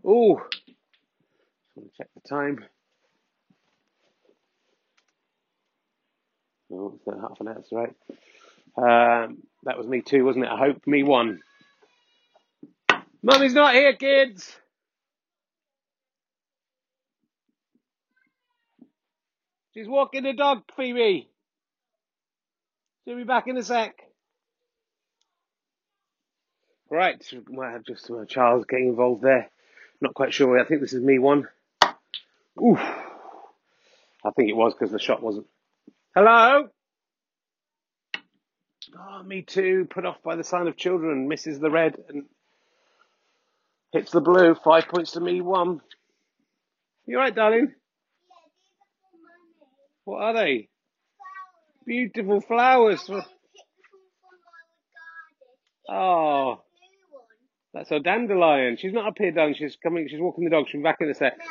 Oh, 0.05 0.41
just 0.51 1.75
want 1.75 1.91
to 1.91 1.97
check 1.97 2.07
the 2.13 2.27
time. 2.27 2.65
Oh, 6.71 6.93
it's 6.95 7.21
half 7.21 7.39
an 7.39 7.47
hour, 7.47 7.55
that's 7.55 7.71
right. 7.71 7.95
Um, 8.77 9.37
that 9.63 9.77
was 9.77 9.87
me 9.87 10.01
too, 10.01 10.25
wasn't 10.25 10.45
it? 10.45 10.51
I 10.51 10.57
hope 10.57 10.85
me 10.85 11.03
one. 11.03 11.41
Mummy's 13.25 13.55
not 13.55 13.73
here, 13.73 13.95
kids. 13.95 14.55
She's 19.73 19.87
walking 19.87 20.21
the 20.21 20.33
dog, 20.33 20.61
Phoebe. 20.77 21.27
She'll 23.03 23.17
be 23.17 23.23
back 23.23 23.47
in 23.47 23.57
a 23.57 23.63
sec. 23.63 23.95
Right, 26.91 27.19
might 27.49 27.71
have 27.71 27.83
just 27.83 28.11
uh, 28.11 28.25
Charles 28.25 28.65
getting 28.69 28.89
involved 28.89 29.23
there. 29.23 29.49
Not 30.01 30.13
quite 30.13 30.31
sure. 30.31 30.59
I 30.59 30.65
think 30.65 30.81
this 30.81 30.93
is 30.93 31.01
me 31.01 31.17
one. 31.17 31.47
Oof. 32.63 32.79
I 32.79 34.29
think 34.35 34.49
it 34.49 34.55
was 34.55 34.75
because 34.75 34.91
the 34.91 34.99
shot 34.99 35.23
wasn't. 35.23 35.47
Hello? 36.13 36.67
Oh, 38.95 39.23
me 39.23 39.41
too. 39.41 39.87
Put 39.89 40.05
off 40.05 40.21
by 40.23 40.35
the 40.35 40.43
sign 40.43 40.67
of 40.67 40.77
children. 40.77 41.27
Misses 41.27 41.59
the 41.59 41.71
red 41.71 41.95
and 42.07 42.25
hits 43.95 44.11
the 44.11 44.21
blue. 44.21 44.55
Five 44.63 44.87
points 44.89 45.11
to 45.13 45.21
me, 45.21 45.41
one. 45.41 45.81
You 47.05 47.17
right, 47.17 47.33
darling? 47.33 47.67
Yeah. 47.69 47.73
What 50.03 50.21
are 50.21 50.33
they? 50.33 50.69
Beautiful 51.85 52.41
flowers. 52.41 53.09
Oh. 55.89 56.61
That's 57.73 57.91
a 57.91 57.99
dandelion. 57.99 58.77
She's 58.77 58.93
not 58.93 59.07
up 59.07 59.15
here, 59.17 59.31
darling. 59.31 59.55
She's 59.57 59.77
coming. 59.81 60.07
She's 60.09 60.19
walking 60.19 60.43
the 60.43 60.49
dog. 60.49 60.65
She'll 60.69 60.81
be 60.81 60.83
back 60.83 60.97
in 60.99 61.09
a 61.09 61.13
sec. 61.13 61.33
No, 61.37 61.45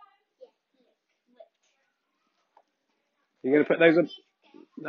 You're 3.47 3.63
going 3.63 3.65
to 3.65 3.69
put 3.69 3.79
those 3.79 3.97
up 3.97 4.07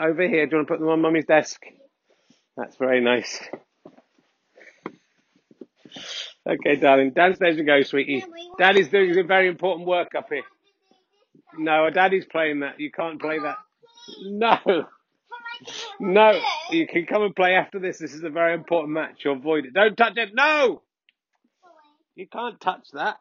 over 0.02 0.28
here. 0.28 0.48
Do 0.48 0.56
you 0.56 0.58
want 0.58 0.68
to 0.68 0.74
put 0.74 0.80
them 0.80 0.90
on 0.90 1.00
mummy's 1.00 1.26
desk? 1.26 1.62
That's 2.58 2.76
very 2.78 3.02
nice. 3.02 3.40
Okay, 6.50 6.78
darling. 6.78 7.12
Downstairs 7.12 7.56
you 7.56 7.66
go, 7.66 7.84
sweetie. 7.84 8.26
Daddy's 8.58 8.88
doing 8.88 9.14
some 9.14 9.28
very 9.28 9.48
important 9.48 9.88
work 9.88 10.16
up 10.18 10.30
here. 10.32 10.42
No, 11.60 11.88
Daddy's 11.92 12.26
playing 12.26 12.62
that. 12.62 12.80
You 12.80 12.90
can't 12.92 13.22
play 13.22 13.38
that. 13.38 13.58
No. 14.24 14.58
No. 16.00 16.42
You 16.72 16.88
can 16.88 17.06
come 17.06 17.22
and 17.22 17.36
play 17.36 17.54
after 17.54 17.78
this. 17.78 18.00
This 18.00 18.16
is 18.16 18.24
a 18.24 18.30
very 18.32 18.56
important 18.56 18.94
match. 18.94 19.22
You'll 19.24 19.36
avoid 19.36 19.66
it. 19.66 19.74
Don't 19.76 19.96
touch 19.96 20.18
it. 20.18 20.30
No! 20.34 20.82
You 22.16 22.26
can't 22.28 22.60
touch 22.60 22.88
that. 22.94 23.18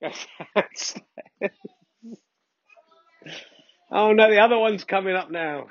oh 3.90 4.12
no, 4.12 4.30
the 4.30 4.38
other 4.38 4.58
one's 4.58 4.84
coming 4.84 5.14
up 5.14 5.30
now. 5.30 5.66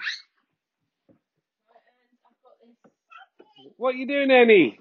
What 3.77 3.95
are 3.95 3.97
you 3.97 4.07
doing, 4.07 4.31
Annie? 4.31 4.79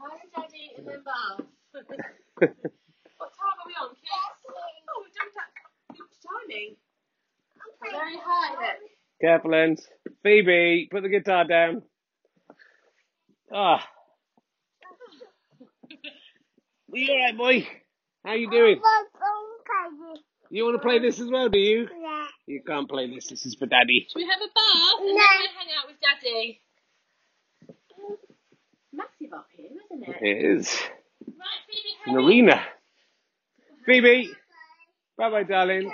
Hi, 0.00 0.16
Daddy, 0.34 0.72
in 0.78 0.84
the 0.84 0.92
bath. 0.92 1.46
what 1.74 2.48
time 2.48 3.56
are 3.58 3.66
we 3.66 3.74
on, 3.80 3.90
kids? 3.90 4.40
Oh, 4.88 5.02
we've 5.04 5.14
done 5.14 5.32
that. 5.36 5.96
Good 5.96 6.06
timing. 6.26 6.76
Very 7.82 8.16
high. 8.16 8.76
Careful, 9.20 9.50
Lens. 9.50 9.86
Phoebe, 10.22 10.88
put 10.90 11.02
the 11.02 11.08
guitar 11.08 11.44
down. 11.44 11.82
Ah. 13.52 13.86
Are 16.92 16.98
you 16.98 17.12
alright, 17.12 17.36
boy? 17.36 17.68
How 18.24 18.34
you 18.34 18.50
doing? 18.50 18.80
You 20.50 20.64
want 20.64 20.76
to 20.76 20.86
play 20.86 20.98
this 20.98 21.20
as 21.20 21.28
well, 21.30 21.48
do 21.48 21.58
you? 21.58 21.88
Yeah. 22.00 22.24
You 22.46 22.62
can't 22.66 22.88
play 22.88 23.12
this. 23.12 23.26
This 23.28 23.44
is 23.46 23.54
for 23.56 23.66
Daddy. 23.66 24.06
Should 24.08 24.16
we 24.18 24.24
have 24.26 24.40
a 24.40 24.46
bath 24.46 25.00
and 25.00 25.08
No. 25.08 25.14
then 25.18 25.38
we 25.40 25.48
hang 25.58 25.68
out 25.78 25.86
with 25.88 25.96
Daddy? 26.00 26.60
Um, 27.98 28.16
massive 28.92 29.32
up 29.34 29.46
here, 29.56 29.66
isn't 29.66 30.02
it? 30.08 30.22
It 30.22 30.44
is 30.58 30.80
Right, 31.26 31.34
Phoebe, 31.68 32.18
an 32.18 32.24
arena. 32.24 32.62
Phoebe, 33.84 34.30
bye 35.18 35.30
bye, 35.30 35.42
darling. 35.42 35.90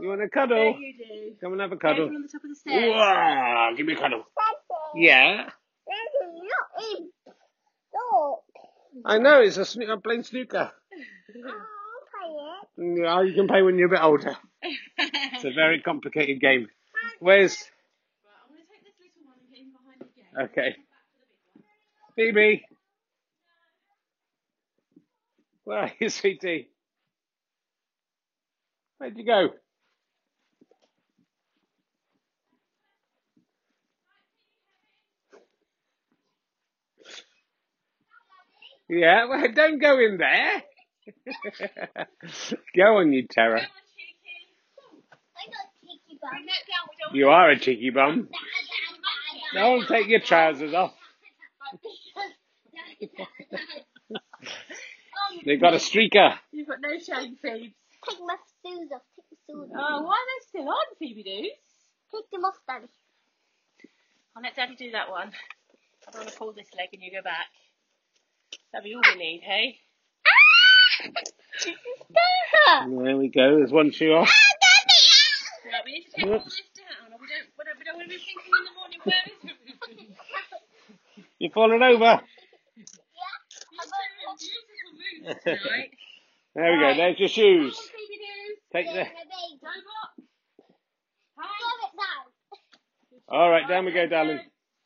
You 0.00 0.08
want 0.08 0.20
a 0.20 0.22
There 0.22 0.28
cuddle? 0.30 0.78
you 0.80 0.94
do. 0.96 1.34
Come 1.42 1.52
and 1.52 1.60
have 1.60 1.72
a 1.72 1.76
cuddle. 1.76 2.06
one 2.06 2.16
on 2.16 2.22
the 2.22 2.28
top 2.28 2.42
of 2.44 2.48
the 2.50 2.56
stairs. 2.56 2.90
Wow, 2.94 3.72
give 3.76 3.86
me 3.86 3.92
a 3.92 3.96
cuddle. 3.96 4.24
Yeah. 4.94 5.50
I 9.04 9.18
know, 9.18 9.40
it's 9.40 9.56
a 9.56 9.60
snoo- 9.60 9.88
I'm 9.90 10.00
playing 10.02 10.24
snooker. 10.24 10.72
Yeah, 12.76 13.22
you 13.22 13.34
can 13.34 13.46
play 13.46 13.62
when 13.62 13.76
you're 13.78 13.88
a 13.88 13.90
bit 13.90 14.02
older. 14.02 14.36
It's 15.32 15.44
a 15.44 15.52
very 15.54 15.80
complicated 15.80 16.40
game. 16.40 16.68
Where's. 17.18 17.56
Right, 18.24 18.32
I'm 18.44 18.54
going 18.54 18.62
to 18.62 18.72
take 18.72 18.84
this 18.84 18.94
little 19.00 19.24
one 19.24 19.38
and 19.40 19.50
get 19.50 19.60
him 19.60 19.72
behind 19.72 20.00
the 20.00 20.08
gate. 20.14 20.50
Okay. 20.50 20.76
Phoebe. 22.14 22.64
Where 25.64 25.78
are 25.78 25.92
you, 25.98 26.08
sweetie? 26.10 26.68
Where'd 28.98 29.16
you 29.16 29.24
go? 29.24 29.48
Yeah, 38.90 39.26
well, 39.26 39.46
don't 39.54 39.78
go 39.80 39.98
in 40.00 40.18
there. 40.18 40.62
go 42.76 42.98
on, 42.98 43.12
you 43.12 43.26
terror. 43.28 43.58
Come 43.58 43.68
on, 45.46 45.66
cheeky. 45.80 46.18
Bring 46.20 46.46
that 46.46 46.64
down. 46.68 46.88
We 46.88 46.96
don't 47.04 47.14
You 47.14 47.28
are 47.28 47.50
a 47.50 47.58
cheeky 47.58 47.90
bum. 47.90 48.28
Don't 49.54 49.86
take 49.88 50.08
your 50.08 50.20
trousers 50.20 50.74
off. 50.74 50.94
They've 55.44 55.60
got 55.60 55.74
a 55.74 55.78
streaker. 55.78 56.34
You've 56.52 56.68
got 56.68 56.80
no 56.80 56.98
shame, 56.98 57.36
Phoebe. 57.40 57.74
Take 58.08 58.18
my 58.20 58.36
shoes 58.64 58.90
off. 58.94 59.02
Take 59.16 59.30
the 59.30 59.36
shoes 59.46 59.70
off. 59.74 59.78
Oh, 59.78 59.80
off. 59.80 60.04
why 60.04 60.14
are 60.14 60.28
they 60.28 60.46
still 60.48 60.68
on, 60.68 60.86
Phoebe 60.98 61.22
Doos? 61.22 61.58
Take 62.12 62.30
them 62.30 62.44
off, 62.44 62.58
Daddy. 62.66 62.88
I'll 64.36 64.42
let 64.42 64.56
Daddy 64.56 64.74
do 64.76 64.90
that 64.92 65.10
one. 65.10 65.32
I 66.08 66.10
don't 66.10 66.22
want 66.22 66.32
to 66.32 66.38
pull 66.38 66.52
this 66.52 66.68
leg 66.76 66.88
and 66.92 67.02
you 67.02 67.10
go 67.12 67.22
back. 67.22 67.46
That'd 68.72 68.84
be 68.84 68.94
all 68.94 69.02
we 69.02 69.18
need, 69.18 69.42
hey? 69.44 69.78
Ah! 70.26 70.30
This 70.30 70.30
is 70.30 70.30
better. 70.30 70.79
There 72.88 73.16
we 73.16 73.28
go. 73.28 73.56
There's 73.58 73.72
one 73.72 73.90
shoe 73.92 74.12
off. 74.12 74.28
Ah, 74.28 75.82
We 75.84 75.92
need 75.92 76.04
to 76.04 76.10
take 76.16 76.26
all 76.26 76.38
this 76.38 76.60
down, 76.76 77.12
or 77.12 77.18
we 77.20 77.26
don't, 77.28 77.46
we 77.56 77.64
don't, 77.64 77.78
we 77.78 77.84
don't 77.84 77.96
want 77.96 78.10
to 78.10 78.16
be 78.16 78.18
thinking 78.18 78.52
in 78.58 78.64
the 78.64 78.74
morning 78.74 79.00
where 79.04 79.24
is 79.26 79.32
everything. 79.44 80.16
You're 81.38 81.52
falling 81.52 81.82
over. 81.82 82.20
You're 82.76 82.86
so 83.86 83.96
beautiful 84.38 84.92
boots 85.34 85.44
tonight. 85.44 85.90
There 86.52 86.72
we 86.72 86.78
go. 86.80 86.96
There's 86.96 87.18
your 87.20 87.28
shoes. 87.28 87.76
Come 87.78 87.84
on, 87.86 87.90
Piggy-Doo. 87.94 88.56
Take 88.74 88.86
the. 88.86 89.06
Robot. 89.62 90.10
Hi. 91.38 91.46
Throw 91.46 91.86
it 91.86 91.94
down. 91.94 92.26
All 93.30 93.48
right, 93.50 93.68
down 93.68 93.84
we 93.84 93.92
go, 93.92 94.06
darling. 94.08 94.38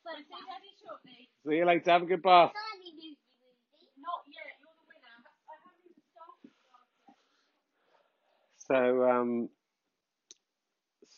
So, 0.05 0.11
see 0.13 0.23
Daddy 0.29 0.69
shortly. 0.77 1.25
See 1.49 1.55
you 1.57 1.65
later. 1.65 1.89
Have 1.91 2.03
a 2.03 2.05
good 2.05 2.21
bath. 2.21 2.53
Daddy, 2.53 2.93
Lucy, 2.93 3.17
Lucy. 3.17 3.89
Not 3.97 4.21
yet. 4.29 4.45
You're 4.61 4.77
the 4.77 4.85
winner. 4.85 5.25
I 5.25 5.57
haven't 5.57 5.89
even 5.89 6.05
started. 6.13 6.53
So, 8.75 9.09
um, 9.09 9.49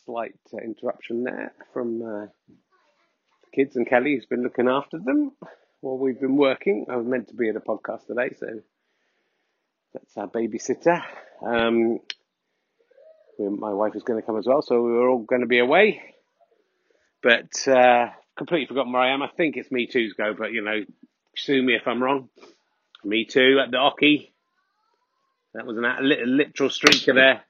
slight 0.04 0.34
uh, 0.54 0.58
interruption 0.58 1.24
there 1.24 1.52
from 1.72 2.00
uh, 2.02 2.26
the 2.46 3.50
kids 3.52 3.74
and 3.74 3.84
Kelly, 3.88 4.14
who's 4.14 4.26
been 4.26 4.44
looking 4.44 4.68
after 4.68 4.96
them 4.98 5.32
while 5.80 5.98
we've 5.98 6.20
been 6.20 6.36
working. 6.36 6.86
I 6.88 6.94
was 6.94 7.06
meant 7.06 7.28
to 7.28 7.34
be 7.34 7.48
at 7.48 7.56
a 7.56 7.60
podcast 7.60 8.06
today, 8.06 8.30
so 8.38 8.46
that's 9.92 10.16
our 10.16 10.28
babysitter. 10.28 11.02
Um, 11.44 11.98
we- 13.40 13.48
my 13.48 13.72
wife 13.72 13.96
is 13.96 14.04
going 14.04 14.20
to 14.20 14.26
come 14.26 14.38
as 14.38 14.46
well, 14.46 14.62
so 14.62 14.80
we 14.80 14.92
were 14.92 15.08
all 15.08 15.18
going 15.18 15.40
to 15.40 15.48
be 15.48 15.58
away. 15.58 16.00
But 17.24 17.66
uh, 17.66 18.10
completely 18.36 18.66
forgotten 18.66 18.92
where 18.92 19.02
I 19.02 19.12
am. 19.14 19.22
I 19.22 19.30
think 19.36 19.56
it's 19.56 19.72
Me 19.72 19.88
Too's 19.88 20.12
go, 20.12 20.32
but 20.32 20.52
you 20.52 20.62
know, 20.62 20.84
sue 21.36 21.60
me 21.60 21.74
if 21.74 21.88
I'm 21.88 22.00
wrong. 22.02 22.28
Me 23.04 23.24
Too 23.24 23.58
at 23.60 23.72
the 23.72 23.78
oche. 23.78 24.30
That 25.54 25.66
was 25.66 25.76
an 25.76 25.84
a 25.84 26.00
literal 26.00 26.68
streaker 26.70 27.14
there. 27.14 27.42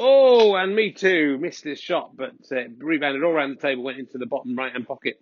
Oh, 0.00 0.54
and 0.54 0.76
me 0.76 0.92
too. 0.92 1.38
Missed 1.38 1.64
his 1.64 1.80
shot, 1.80 2.16
but 2.16 2.30
uh, 2.52 2.68
rebounded 2.78 3.24
all 3.24 3.32
around 3.32 3.56
the 3.56 3.60
table, 3.60 3.82
went 3.82 3.98
into 3.98 4.16
the 4.16 4.26
bottom 4.26 4.56
right 4.56 4.72
hand 4.72 4.86
pocket. 4.86 5.20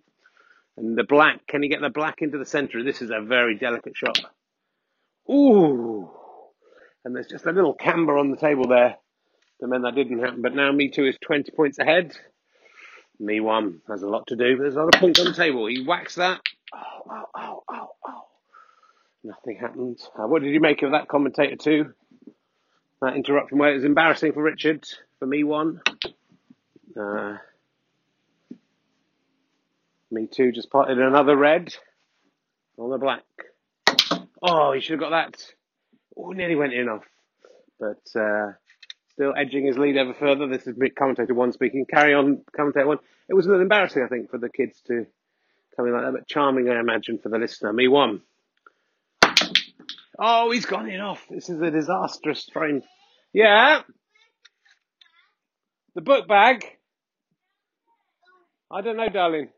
And 0.77 0.95
the 0.95 1.03
black, 1.03 1.47
can 1.47 1.63
you 1.63 1.69
get 1.69 1.81
the 1.81 1.89
black 1.89 2.21
into 2.21 2.37
the 2.37 2.45
centre? 2.45 2.83
This 2.83 3.01
is 3.01 3.09
a 3.09 3.19
very 3.19 3.57
delicate 3.57 3.97
shot. 3.97 4.19
Ooh. 5.31 6.11
And 7.03 7.15
there's 7.15 7.27
just 7.27 7.47
a 7.47 7.51
little 7.51 7.73
camber 7.73 8.19
on 8.19 8.29
the 8.29 8.37
table 8.37 8.67
there. 8.67 8.97
That 9.59 9.67
meant 9.67 9.81
that 9.81 9.95
didn't 9.95 10.19
happen. 10.19 10.43
But 10.43 10.53
now 10.53 10.71
me 10.71 10.89
too 10.89 11.05
is 11.05 11.17
20 11.25 11.51
points 11.53 11.79
ahead. 11.79 12.15
Me 13.19 13.39
one 13.39 13.81
has 13.89 14.03
a 14.03 14.07
lot 14.07 14.27
to 14.27 14.35
do, 14.35 14.57
but 14.57 14.61
there's 14.61 14.75
a 14.75 14.79
lot 14.79 14.93
of 14.93 15.01
points 15.01 15.19
on 15.19 15.25
the 15.25 15.33
table. 15.33 15.65
He 15.65 15.83
whacks 15.83 16.15
that. 16.15 16.39
Oh, 16.71 17.01
oh, 17.09 17.23
oh, 17.35 17.63
oh, 17.67 17.87
oh. 18.07 18.21
Nothing 19.23 19.57
happened. 19.59 19.99
Uh, 20.15 20.27
what 20.27 20.43
did 20.43 20.53
you 20.53 20.59
make 20.59 20.83
of 20.83 20.91
that 20.91 21.07
commentator 21.07 21.55
too? 21.55 21.93
That 23.01 23.15
interruption 23.15 23.59
where 23.59 23.71
it 23.71 23.75
was 23.75 23.83
embarrassing 23.83 24.33
for 24.33 24.41
Richard, 24.41 24.83
for 25.19 25.27
me 25.27 25.43
one. 25.43 25.81
Uh, 26.99 27.37
me 30.09 30.27
too, 30.27 30.51
just 30.51 30.71
potted 30.71 30.97
another 30.97 31.35
red 31.35 31.75
on 32.77 32.89
the 32.89 32.97
black. 32.97 33.23
Oh, 34.41 34.73
he 34.73 34.81
should 34.81 34.93
have 34.93 34.99
got 34.99 35.09
that. 35.11 35.43
Oh, 36.17 36.31
nearly 36.31 36.55
went 36.55 36.73
in 36.73 36.89
off. 36.89 37.03
But 37.79 38.19
uh, 38.19 38.53
still 39.11 39.33
edging 39.37 39.67
his 39.67 39.77
lead 39.77 39.97
ever 39.97 40.15
further. 40.15 40.47
This 40.47 40.65
is 40.65 40.75
commentator 40.97 41.35
one 41.35 41.51
speaking. 41.51 41.85
Carry 41.85 42.15
on, 42.15 42.41
commentator 42.55 42.87
one. 42.87 42.99
It 43.29 43.35
was 43.35 43.45
a 43.45 43.49
little 43.49 43.61
embarrassing, 43.61 44.01
I 44.01 44.07
think, 44.07 44.31
for 44.31 44.39
the 44.39 44.49
kids 44.49 44.81
to 44.87 45.05
come 45.75 45.85
in 45.85 45.93
like 45.93 46.03
that, 46.03 46.13
but 46.13 46.27
charming, 46.27 46.69
I 46.69 46.79
imagine, 46.79 47.19
for 47.19 47.29
the 47.29 47.37
listener. 47.37 47.73
Me 47.73 47.87
one. 47.87 48.21
Oh, 50.19 50.51
he's 50.51 50.65
gone 50.65 50.89
in 50.89 50.99
off. 50.99 51.23
This 51.29 51.49
is 51.49 51.61
a 51.61 51.69
disastrous 51.69 52.49
frame. 52.51 52.81
Yeah. 53.33 53.81
The 55.93 56.01
book 56.01 56.27
bag. 56.27 56.65
I 58.71 58.81
don't 58.81 58.97
know, 58.97 59.09
darling. 59.09 59.49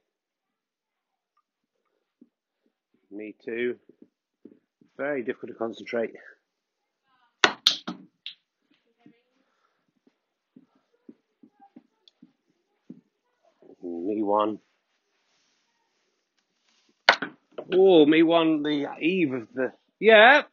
Me 3.12 3.36
too. 3.44 3.76
Very 4.98 5.24
difficult 5.24 5.52
to 5.52 5.58
concentrate. 5.58 6.12
Me 13.82 14.22
one. 14.22 14.60
Oh, 17.74 18.06
me 18.06 18.24
one. 18.24 18.62
The 18.64 18.88
eve 19.02 19.34
of 19.34 19.48
the. 19.54 19.72
Yeah. 20.00 20.44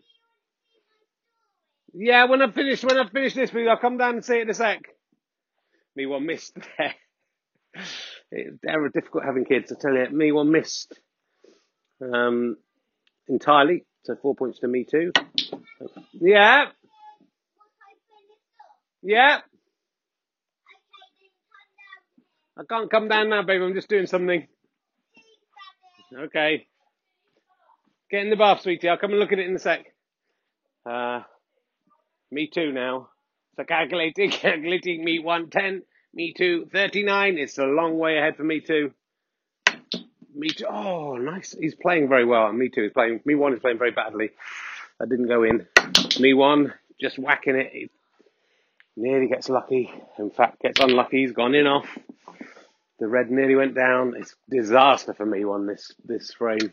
Yeah, 1.95 2.25
when 2.25 2.43
I 2.43 2.51
finish, 2.51 2.85
when 2.85 2.99
I 2.99 3.09
finish 3.09 3.35
this 3.35 3.51
video, 3.51 3.71
I'll 3.71 3.79
come 3.79 3.99
down 3.99 4.17
and 4.17 4.25
see 4.25 4.37
it 4.37 4.43
in 4.43 4.51
a 4.51 4.55
sec. 4.55 4.81
Me 5.97 6.07
one 6.07 6.27
missed 6.27 6.57
there. 6.79 6.95
It's 8.31 8.59
very 8.63 8.91
difficult 8.91 9.25
having 9.25 9.45
kids, 9.45 9.73
I 9.73 9.77
tell 9.81 9.95
you. 9.95 10.11
Me 10.11 10.33
one 10.33 10.51
missed 10.51 10.99
um, 12.03 12.57
entirely, 13.29 13.85
so 14.05 14.17
four 14.21 14.35
points 14.35 14.61
to 14.61 14.69
me 14.69 14.85
too. 14.85 15.13
Yeah, 16.13 16.67
yeah. 19.03 19.39
I 22.59 22.63
can't 22.69 22.91
come 22.91 23.09
down 23.09 23.31
now, 23.31 23.43
babe. 23.43 23.63
I'm 23.63 23.75
just 23.75 23.89
doing 23.89 24.07
something. 24.07 24.47
Okay. 26.17 26.67
Get 28.11 28.23
in 28.23 28.31
the 28.31 28.37
bath, 28.37 28.63
sweetie. 28.63 28.89
I'll 28.89 28.99
come 28.99 29.11
and 29.11 29.21
look 29.21 29.33
at 29.33 29.39
it 29.39 29.49
in 29.49 29.57
a 29.57 29.59
sec. 29.59 29.85
Uh, 30.85 31.23
me 32.31 32.49
too 32.53 32.73
now. 32.73 33.09
So 33.57 33.65
calculating, 33.65 34.31
calculating. 34.33 35.05
Me 35.05 35.19
110. 35.19 35.83
Me 36.15 36.33
too 36.33 36.69
39. 36.73 37.39
It's 37.39 37.59
a 37.59 37.65
long 37.65 37.99
way 37.99 38.19
ahead 38.19 38.37
for 38.37 38.45
me 38.45 38.61
too. 38.61 38.93
Me 40.35 40.49
too. 40.49 40.67
Oh, 40.71 41.17
nice. 41.17 41.57
He's 41.59 41.75
playing 41.75 42.09
very 42.09 42.25
well. 42.25 42.53
Me 42.53 42.69
too 42.69 42.85
is 42.85 42.93
playing. 42.93 43.21
Me 43.25 43.35
one 43.35 43.55
is 43.55 43.61
playing 43.61 43.79
very 43.79 43.91
badly. 43.91 44.31
That 45.01 45.09
didn't 45.09 45.29
go 45.29 45.43
in. 45.43 45.67
Me 46.21 46.33
one 46.33 46.73
just 47.01 47.19
whacking 47.19 47.57
it. 47.57 47.71
He 47.73 47.91
nearly 48.97 49.27
gets 49.29 49.49
lucky. 49.49 49.91
In 50.19 50.31
fact, 50.31 50.63
gets 50.63 50.81
unlucky. 50.81 51.23
He's 51.23 51.33
gone 51.33 51.55
in 51.55 51.67
off. 51.67 51.87
The 52.99 53.09
red 53.09 53.31
nearly 53.31 53.57
went 53.57 53.75
down. 53.75 54.15
It's 54.17 54.35
disaster 54.49 55.13
for 55.13 55.27
me 55.27 55.45
one 55.45 55.67
this 55.67 55.93
this 56.05 56.33
frame. 56.33 56.73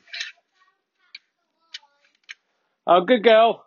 Oh, 2.87 3.01
good 3.05 3.23
girl. 3.23 3.65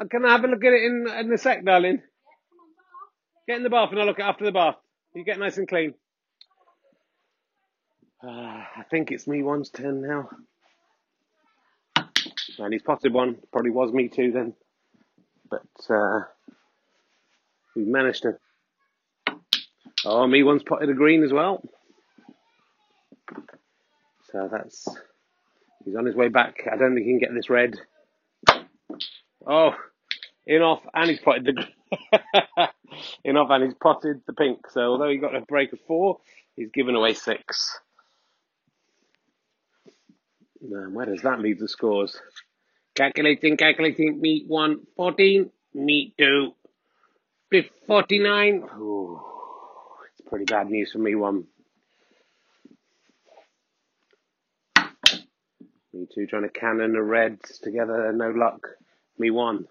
Uh, 0.00 0.06
Can 0.10 0.24
I 0.26 0.32
have 0.32 0.44
a 0.44 0.48
look 0.48 0.64
at 0.64 0.72
it 0.74 0.84
in 0.84 1.06
in 1.20 1.32
a 1.32 1.38
sec, 1.38 1.64
darling? 1.64 2.02
Get 3.48 3.58
in 3.58 3.64
the 3.64 3.70
bath 3.70 3.90
and 3.92 4.00
I'll 4.00 4.06
look 4.06 4.20
at 4.20 4.28
after 4.28 4.44
the 4.44 4.52
bath. 4.52 4.76
You 5.14 5.24
get 5.24 5.38
nice 5.38 5.58
and 5.58 5.68
clean. 5.68 5.94
Uh, 8.24 8.28
I 8.30 8.84
think 8.90 9.12
it's 9.12 9.28
me 9.28 9.42
one's 9.42 9.70
turn 9.70 10.02
now. 10.02 10.30
And 12.58 12.72
he's 12.72 12.82
potted 12.82 13.12
one. 13.14 13.38
Probably 13.52 13.70
was 13.72 13.92
me 13.92 14.08
too 14.08 14.32
then. 14.32 14.54
But 15.50 15.62
uh, 15.94 16.20
we 17.76 17.84
managed 17.84 18.22
to. 18.22 18.38
Oh, 20.04 20.26
me 20.26 20.42
one's 20.42 20.62
potted 20.62 20.90
a 20.90 20.94
green 20.94 21.22
as 21.22 21.32
well. 21.32 21.62
So 24.30 24.48
that's. 24.50 24.86
He's 25.84 25.96
on 25.96 26.06
his 26.06 26.14
way 26.14 26.28
back. 26.28 26.66
I 26.70 26.76
don't 26.76 26.94
think 26.94 27.06
he 27.06 27.12
can 27.12 27.18
get 27.18 27.34
this 27.34 27.50
red. 27.50 27.78
Oh, 29.46 29.72
in 30.46 30.62
off, 30.62 30.82
and 30.92 31.10
he's 31.10 31.20
potted 31.20 31.46
the. 31.46 32.68
in 33.24 33.36
off, 33.36 33.50
and 33.50 33.64
he's 33.64 33.74
potted 33.74 34.22
the 34.26 34.32
pink. 34.32 34.70
So 34.70 34.80
although 34.80 35.10
he 35.10 35.18
got 35.18 35.34
a 35.34 35.42
break 35.42 35.72
of 35.72 35.80
four, 35.86 36.18
he's 36.56 36.70
given 36.70 36.94
away 36.94 37.14
six. 37.14 37.78
Um, 40.64 40.94
where 40.94 41.06
does 41.06 41.22
that 41.22 41.40
leave 41.40 41.58
the 41.58 41.68
scores? 41.68 42.18
Calculating, 42.94 43.56
calculating. 43.56 44.20
Meat 44.20 44.44
one, 44.46 44.80
14. 44.96 45.50
Meat 45.74 46.14
two, 46.16 46.54
49. 47.86 48.68
Ooh, 48.78 49.20
pretty 50.34 50.52
bad 50.52 50.68
news 50.68 50.90
for 50.90 50.98
me 50.98 51.14
one. 51.14 51.44
Me 55.92 56.08
two 56.12 56.26
trying 56.26 56.42
to 56.42 56.48
cannon 56.48 56.92
the 56.92 57.00
reds 57.00 57.60
together, 57.60 58.12
no 58.12 58.30
luck. 58.30 58.66
Me 59.16 59.30
one. 59.30 59.68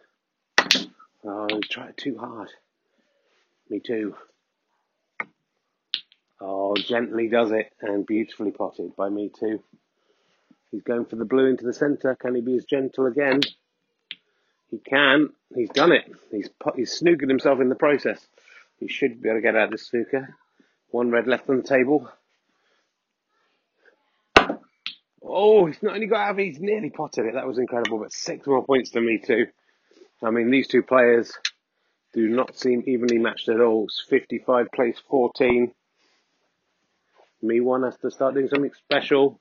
Oh, 1.25 1.59
tried 1.69 1.97
too 1.97 2.17
hard. 2.17 2.47
Me 3.69 3.81
too. 3.81 4.15
Oh, 6.39 6.77
gently 6.77 7.27
does 7.27 7.51
it 7.51 7.73
and 7.81 8.05
beautifully 8.05 8.51
potted 8.51 8.95
by 8.95 9.09
me 9.09 9.31
too. 9.37 9.61
He's 10.71 10.83
going 10.83 11.03
for 11.03 11.17
the 11.17 11.25
blue 11.25 11.47
into 11.47 11.65
the 11.65 11.73
centre. 11.73 12.15
Can 12.15 12.35
he 12.35 12.41
be 12.41 12.55
as 12.55 12.63
gentle 12.63 13.07
again? 13.07 13.41
He 14.71 14.77
can. 14.77 15.33
He's 15.53 15.71
done 15.71 15.91
it. 15.91 16.09
He's 16.31 16.49
he's 16.77 17.01
snookered 17.01 17.27
himself 17.27 17.59
in 17.59 17.67
the 17.67 17.75
process. 17.75 18.25
He 18.79 18.87
should 18.87 19.21
be 19.21 19.27
able 19.27 19.39
to 19.39 19.41
get 19.41 19.57
out 19.57 19.65
of 19.65 19.71
this 19.71 19.87
snooker. 19.87 20.37
One 20.93 21.09
red 21.09 21.25
left 21.25 21.49
on 21.49 21.57
the 21.57 21.63
table. 21.63 22.07
Oh, 25.23 25.65
he's 25.65 25.81
not 25.81 25.95
only 25.95 26.05
got 26.05 26.29
out, 26.29 26.37
he's 26.37 26.59
nearly 26.59 26.91
potted 26.91 27.25
it. 27.25 27.33
That 27.33 27.47
was 27.47 27.57
incredible. 27.57 27.97
But 27.97 28.13
six 28.13 28.45
more 28.45 28.63
points 28.63 28.91
to 28.91 29.01
me 29.01 29.17
too. 29.17 29.47
I 30.21 30.29
mean, 30.29 30.51
these 30.51 30.67
two 30.67 30.83
players 30.83 31.33
do 32.13 32.29
not 32.29 32.55
seem 32.55 32.83
evenly 32.85 33.17
matched 33.17 33.49
at 33.49 33.59
all. 33.59 33.85
It's 33.85 34.05
55 34.07 34.67
plays 34.71 35.01
14. 35.09 35.73
Me 37.41 37.59
one 37.59 37.81
has 37.81 37.97
to 37.97 38.11
start 38.11 38.35
doing 38.35 38.49
something 38.49 38.71
special. 38.77 39.39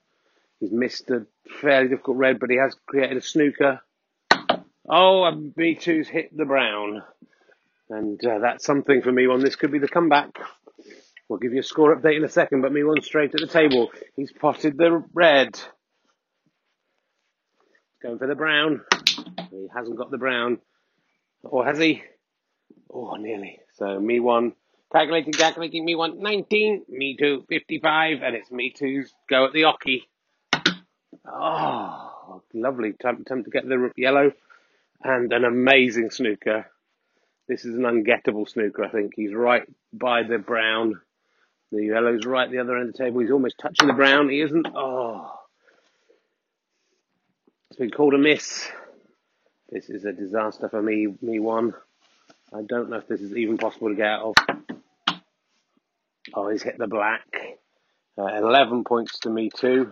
He's 0.58 0.72
missed 0.72 1.10
a 1.10 1.26
fairly 1.60 1.90
difficult 1.90 2.16
red, 2.16 2.40
but 2.40 2.48
he 2.48 2.56
has 2.56 2.74
created 2.86 3.18
a 3.18 3.22
snooker. 3.22 3.82
Oh, 4.88 5.24
and 5.24 5.54
me 5.54 5.74
two's 5.74 6.08
hit 6.08 6.34
the 6.34 6.46
brown. 6.46 7.02
And 7.90 8.24
uh, 8.24 8.38
that's 8.38 8.64
something 8.64 9.02
for 9.02 9.12
me 9.12 9.26
one. 9.26 9.40
This 9.40 9.56
could 9.56 9.70
be 9.70 9.80
the 9.80 9.86
comeback. 9.86 10.30
We'll 11.32 11.38
give 11.38 11.54
you 11.54 11.60
a 11.60 11.62
score 11.62 11.96
update 11.96 12.18
in 12.18 12.24
a 12.24 12.28
second, 12.28 12.60
but 12.60 12.74
me 12.74 12.84
one 12.84 13.00
straight 13.00 13.34
at 13.34 13.40
the 13.40 13.46
table. 13.46 13.90
He's 14.16 14.30
potted 14.30 14.76
the 14.76 15.02
red. 15.14 15.58
Going 18.02 18.18
for 18.18 18.26
the 18.26 18.34
brown. 18.34 18.82
He 19.50 19.66
hasn't 19.74 19.96
got 19.96 20.10
the 20.10 20.18
brown. 20.18 20.58
Or 21.42 21.64
has 21.64 21.78
he? 21.78 22.02
Oh, 22.92 23.14
nearly. 23.14 23.60
So 23.76 23.98
me 23.98 24.20
one. 24.20 24.52
Calculating, 24.92 25.32
calculating, 25.32 25.86
me 25.86 25.94
one, 25.94 26.20
19, 26.20 26.82
me 26.90 27.16
two, 27.18 27.46
55, 27.48 28.18
and 28.22 28.36
it's 28.36 28.50
me 28.50 28.74
two's 28.76 29.10
go 29.30 29.46
at 29.46 29.54
the 29.54 29.62
oche. 29.62 30.02
Oh, 31.26 32.42
lovely. 32.52 32.92
Time, 32.92 33.24
time 33.24 33.42
to 33.44 33.50
get 33.50 33.66
the 33.66 33.90
yellow 33.96 34.32
and 35.02 35.32
an 35.32 35.46
amazing 35.46 36.10
snooker. 36.10 36.66
This 37.48 37.64
is 37.64 37.74
an 37.74 37.84
ungettable 37.84 38.46
snooker, 38.46 38.84
I 38.84 38.90
think. 38.90 39.12
He's 39.16 39.32
right 39.32 39.62
by 39.94 40.24
the 40.24 40.36
brown. 40.36 41.00
The 41.72 41.86
yellow's 41.86 42.26
right 42.26 42.50
the 42.50 42.58
other 42.58 42.76
end 42.76 42.90
of 42.90 42.92
the 42.94 43.02
table. 43.02 43.20
He's 43.20 43.30
almost 43.30 43.56
touching 43.58 43.88
the 43.88 43.94
brown. 43.94 44.28
He 44.28 44.42
isn't. 44.42 44.66
Oh. 44.74 45.32
It's 47.70 47.78
been 47.78 47.90
called 47.90 48.12
a 48.12 48.18
miss. 48.18 48.68
This 49.70 49.88
is 49.88 50.04
a 50.04 50.12
disaster 50.12 50.68
for 50.68 50.82
me, 50.82 51.08
me 51.22 51.40
one. 51.40 51.72
I 52.52 52.60
don't 52.60 52.90
know 52.90 52.98
if 52.98 53.08
this 53.08 53.22
is 53.22 53.34
even 53.34 53.56
possible 53.56 53.88
to 53.88 53.94
get 53.94 54.06
out 54.06 54.34
of. 54.36 55.20
Oh, 56.34 56.50
he's 56.50 56.62
hit 56.62 56.76
the 56.76 56.86
black. 56.86 57.24
Uh, 58.18 58.26
11 58.26 58.84
points 58.84 59.20
to 59.20 59.30
me 59.30 59.48
too. 59.48 59.90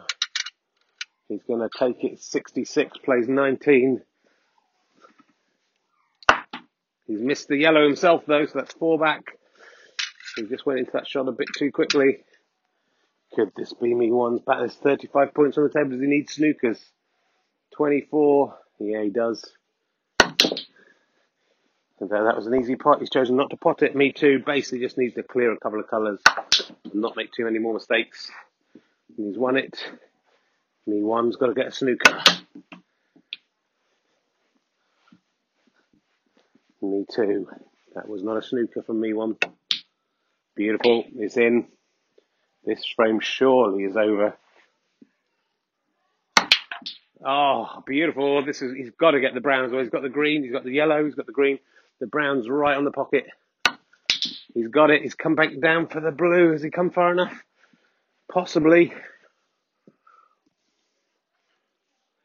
He's 1.29 1.43
going 1.45 1.61
to 1.61 1.71
take 1.79 2.05
it 2.05 2.21
66, 2.21 2.99
plays 2.99 3.27
19. 3.27 4.03
He's 7.07 7.21
missed 7.23 7.49
the 7.49 7.57
yellow 7.57 7.83
himself 7.83 8.25
though, 8.27 8.45
so 8.45 8.53
that's 8.57 8.75
four 8.75 8.99
back. 8.99 9.40
He 10.37 10.43
just 10.45 10.65
went 10.67 10.79
into 10.79 10.93
that 10.93 11.07
shot 11.07 11.29
a 11.29 11.33
bit 11.33 11.49
too 11.57 11.73
quickly. 11.73 12.19
Could 13.35 13.53
this 13.57 13.73
be 13.73 13.95
me 13.95 14.11
one's 14.11 14.41
back? 14.41 14.59
There's 14.59 14.75
35 14.75 15.35
points 15.35 15.59
on 15.59 15.65
the 15.65 15.71
table. 15.71 15.91
Does 15.91 16.01
he 16.01 16.07
need 16.07 16.29
snookers? 16.29 16.81
24. 17.73 18.59
Yeah, 18.81 19.03
he 19.03 19.11
does. 19.11 19.45
And 22.01 22.09
that 22.11 22.37
was 22.37 22.47
an 22.47 22.59
easy 22.59 22.77
pot. 22.77 23.01
He's 23.01 23.11
chosen 23.11 23.37
not 23.37 23.51
to 23.51 23.57
pot 23.57 23.83
it. 23.83 23.95
Me 23.95 24.11
too. 24.11 24.43
Basically, 24.45 24.81
just 24.81 24.97
needs 24.97 25.15
to 25.15 25.23
clear 25.23 25.53
a 25.53 25.59
couple 25.59 25.79
of 25.79 25.89
colours 25.89 26.21
and 26.85 26.95
not 26.95 27.15
make 27.17 27.31
too 27.33 27.45
many 27.45 27.59
more 27.59 27.75
mistakes. 27.75 28.31
And 29.17 29.27
he's 29.29 29.39
won 29.39 29.57
it. 29.57 29.79
Me 30.87 31.03
one's 31.03 31.37
got 31.37 31.49
to 31.49 31.55
get 31.55 31.67
a 31.67 31.73
snooker. 31.73 32.19
Me 36.81 37.05
too. 37.15 37.49
That 37.95 38.09
was 38.09 38.23
not 38.23 38.39
a 38.39 38.43
snooker 38.43 38.83
from 38.83 39.01
me 39.01 39.13
one. 39.13 39.37
Beautiful. 40.55 41.05
It's 41.17 41.37
in. 41.37 41.67
This 42.65 42.85
frame 42.95 43.21
surely 43.21 43.85
is 43.85 43.97
over. 43.97 44.37
Oh, 47.25 47.83
beautiful. 47.87 48.45
This 48.45 48.63
is, 48.63 48.75
he's 48.75 48.91
got 48.91 49.13
to 49.13 49.21
get 49.21 49.35
the 49.35 49.41
brown 49.41 49.65
as 49.65 49.73
well. 49.73 49.81
He's 49.81 49.91
got 49.91 50.03
the 50.03 50.09
green, 50.09 50.43
he's 50.43 50.53
got 50.53 50.65
the 50.65 50.73
yellow, 50.73 51.05
he's 51.05 51.15
got 51.15 51.27
the 51.27 51.33
green. 51.33 51.59
The 52.01 52.07
brown's 52.07 52.49
right 52.49 52.77
on 52.77 52.85
the 52.85 52.91
pocket. 52.91 53.27
He's 54.55 54.69
got 54.69 54.91
it. 54.91 55.03
He's 55.03 55.15
come 55.15 55.35
back 55.35 55.51
down 55.61 55.87
for 55.87 56.01
the 56.01 56.11
blue. 56.11 56.53
Has 56.53 56.63
he 56.63 56.71
come 56.71 56.91
far 56.91 57.13
enough? 57.13 57.45
Possibly. 58.33 58.93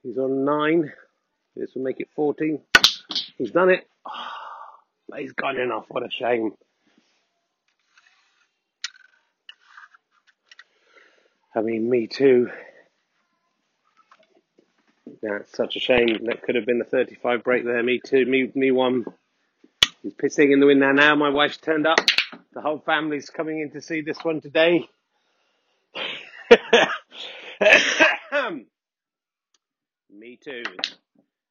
He's 0.02 0.18
on 0.18 0.46
nine. 0.46 0.94
This 1.56 1.74
will 1.76 1.84
make 1.84 2.00
it 2.00 2.10
14. 2.16 2.62
He's 3.38 3.52
done 3.52 3.70
it. 3.70 3.88
Oh, 4.08 5.18
he's 5.18 5.34
gone 5.34 5.60
enough. 5.60 5.86
What 5.90 6.04
a 6.04 6.10
shame. 6.10 6.54
I 11.56 11.62
mean, 11.62 11.90
me 11.90 12.08
too. 12.08 12.50
That's 15.22 15.56
such 15.56 15.78
a 15.78 15.80
shame. 15.80 16.26
That 16.26 16.44
could 16.44 16.56
have 16.56 16.66
been 16.66 16.80
the 16.80 16.86
35 16.86 17.44
break 17.44 17.64
there. 17.64 17.82
Me 17.82 18.02
too. 18.06 18.26
Me, 18.26 18.52
me 18.54 18.72
one. 18.72 19.06
He's 20.04 20.14
pissing 20.14 20.52
in 20.52 20.60
the 20.60 20.66
wind 20.66 20.82
now. 20.82 20.92
Now 20.92 21.16
my 21.16 21.30
wife's 21.30 21.58
turned 21.58 21.88
up. 21.88 22.00
The 22.54 22.62
whole 22.62 22.80
family's 22.80 23.30
coming 23.30 23.60
in 23.62 23.72
to 23.72 23.82
see 23.82 24.02
this 24.02 24.18
one 24.24 24.42
today. 24.42 24.88
Me 30.14 30.38
too. 30.44 30.64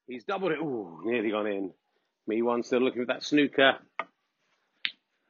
He's 0.07 0.25
doubled 0.25 0.53
it. 0.53 0.59
Ooh, 0.59 1.01
nearly 1.05 1.31
gone 1.31 1.47
in. 1.47 1.73
Me 2.27 2.43
one 2.43 2.63
still 2.63 2.81
looking 2.81 3.03
for 3.03 3.13
that 3.13 3.23
snooker. 3.23 3.79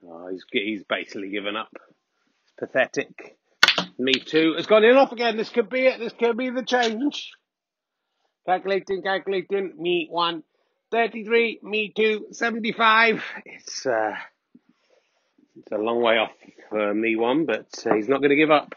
Oh, 0.06 0.28
he's 0.30 0.44
he's 0.52 0.84
basically 0.84 1.30
given 1.30 1.56
up. 1.56 1.70
It's 1.74 2.52
pathetic. 2.58 3.36
Me 3.98 4.14
too 4.14 4.54
It's 4.58 4.66
gone 4.66 4.84
in 4.84 4.96
off 4.96 5.12
again. 5.12 5.36
This 5.36 5.50
could 5.50 5.68
be 5.68 5.86
it. 5.86 5.98
This 5.98 6.12
could 6.12 6.36
be 6.36 6.50
the 6.50 6.64
change. 6.64 7.30
Calculating, 8.46 9.02
calculating. 9.02 9.74
Me 9.78 10.08
one. 10.10 10.42
33, 10.90 11.60
me 11.62 11.92
two, 11.96 12.26
75. 12.30 13.24
It's, 13.46 13.86
uh, 13.86 14.12
it's 15.58 15.72
a 15.72 15.78
long 15.78 16.02
way 16.02 16.18
off 16.18 16.30
for 16.70 16.94
me 16.94 17.16
one, 17.16 17.46
but 17.46 17.66
uh, 17.86 17.94
he's 17.94 18.08
not 18.08 18.18
going 18.18 18.30
to 18.30 18.36
give 18.36 18.50
up. 18.50 18.74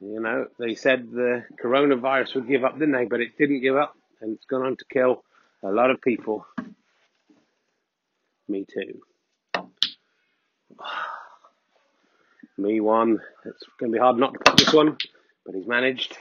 You 0.00 0.20
know, 0.20 0.46
they 0.58 0.74
said 0.74 1.10
the 1.10 1.44
coronavirus 1.62 2.36
would 2.36 2.48
give 2.48 2.64
up, 2.64 2.78
didn't 2.78 2.94
they? 2.94 3.04
But 3.04 3.20
it 3.20 3.36
didn't 3.36 3.60
give 3.60 3.76
up, 3.76 3.94
and 4.20 4.34
it's 4.34 4.46
gone 4.46 4.64
on 4.64 4.76
to 4.76 4.84
kill 4.92 5.24
a 5.62 5.70
lot 5.70 5.90
of 5.90 6.00
people. 6.00 6.46
Me 8.48 8.64
too. 8.64 9.02
Me 12.58 12.80
one. 12.80 13.20
It's 13.44 13.62
going 13.78 13.92
to 13.92 13.96
be 13.96 14.00
hard 14.00 14.16
not 14.16 14.32
to 14.32 14.40
put 14.40 14.58
this 14.58 14.74
one, 14.74 14.96
but 15.46 15.54
he's 15.54 15.68
managed. 15.68 16.18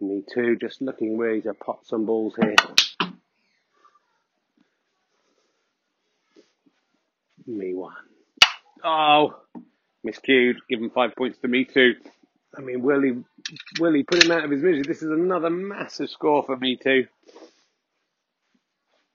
Me 0.00 0.22
too, 0.32 0.56
just 0.56 0.80
looking 0.80 1.18
where 1.18 1.34
he's 1.34 1.44
a 1.44 1.52
pot 1.52 1.86
some 1.86 2.06
balls 2.06 2.34
here. 2.40 2.56
Me 7.46 7.74
one. 7.74 7.92
Oh, 8.82 9.36
miscued. 10.06 10.54
Give 10.70 10.80
him 10.80 10.90
five 10.90 11.14
points 11.16 11.38
to 11.40 11.48
me 11.48 11.66
too. 11.66 11.96
I 12.56 12.62
mean, 12.62 12.80
will 12.80 13.02
he, 13.02 13.12
will 13.78 13.92
he 13.92 14.04
put 14.04 14.24
him 14.24 14.30
out 14.30 14.44
of 14.44 14.50
his 14.50 14.62
misery? 14.62 14.84
This 14.86 15.02
is 15.02 15.10
another 15.10 15.50
massive 15.50 16.08
score 16.08 16.44
for 16.44 16.56
me 16.56 16.76
too. 16.82 17.06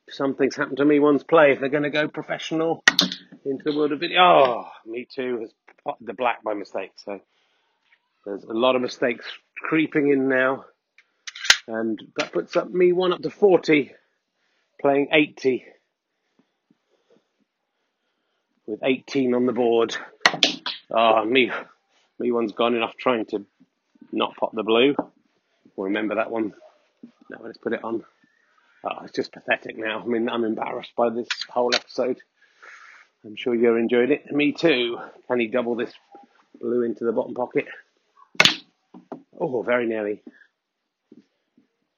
Something's 0.09 0.55
happened 0.55 0.77
to 0.77 0.85
me 0.85 0.99
one's 0.99 1.23
play. 1.23 1.53
If 1.53 1.59
they're 1.59 1.69
going 1.69 1.83
to 1.83 1.89
go 1.89 2.07
professional 2.07 2.83
into 3.45 3.63
the 3.63 3.75
world 3.75 3.91
of 3.91 3.99
video, 3.99 4.21
oh, 4.21 4.67
me 4.85 5.07
too 5.11 5.39
has 5.41 5.51
the 6.01 6.13
black 6.13 6.43
by 6.43 6.53
mistake. 6.53 6.91
So 6.97 7.19
there's 8.25 8.43
a 8.43 8.53
lot 8.53 8.75
of 8.75 8.81
mistakes 8.81 9.25
creeping 9.57 10.09
in 10.09 10.27
now. 10.29 10.65
And 11.67 12.01
that 12.17 12.31
puts 12.31 12.55
up 12.55 12.69
me 12.69 12.91
one 12.91 13.13
up 13.13 13.21
to 13.21 13.29
40, 13.29 13.91
playing 14.81 15.09
80. 15.11 15.65
With 18.65 18.79
18 18.83 19.33
on 19.33 19.45
the 19.45 19.53
board. 19.53 19.95
Ah, 20.91 21.21
oh, 21.21 21.25
me, 21.25 21.51
me 22.19 22.31
one's 22.31 22.51
gone 22.51 22.75
enough 22.75 22.95
trying 22.97 23.25
to 23.27 23.45
not 24.11 24.35
pop 24.35 24.51
the 24.53 24.63
blue. 24.63 24.95
We'll 25.75 25.87
remember 25.87 26.15
that 26.15 26.31
one. 26.31 26.53
Now 27.29 27.37
let's 27.41 27.57
put 27.57 27.73
it 27.73 27.83
on. 27.83 28.03
Oh, 28.83 29.03
it's 29.03 29.13
just 29.13 29.31
pathetic 29.31 29.77
now. 29.77 30.01
I 30.01 30.05
mean, 30.05 30.29
I'm 30.29 30.43
embarrassed 30.43 30.93
by 30.95 31.09
this 31.09 31.27
whole 31.49 31.73
episode. 31.75 32.19
I'm 33.25 33.35
sure 33.35 33.53
you're 33.55 33.77
enjoying 33.79 34.11
it. 34.11 34.31
Me 34.31 34.51
too. 34.53 34.97
Can 35.27 35.39
he 35.39 35.47
double 35.47 35.75
this 35.75 35.93
blue 36.59 36.83
into 36.83 37.03
the 37.03 37.11
bottom 37.11 37.33
pocket? 37.33 37.65
Oh, 39.39 39.61
very 39.61 39.87
nearly. 39.87 40.21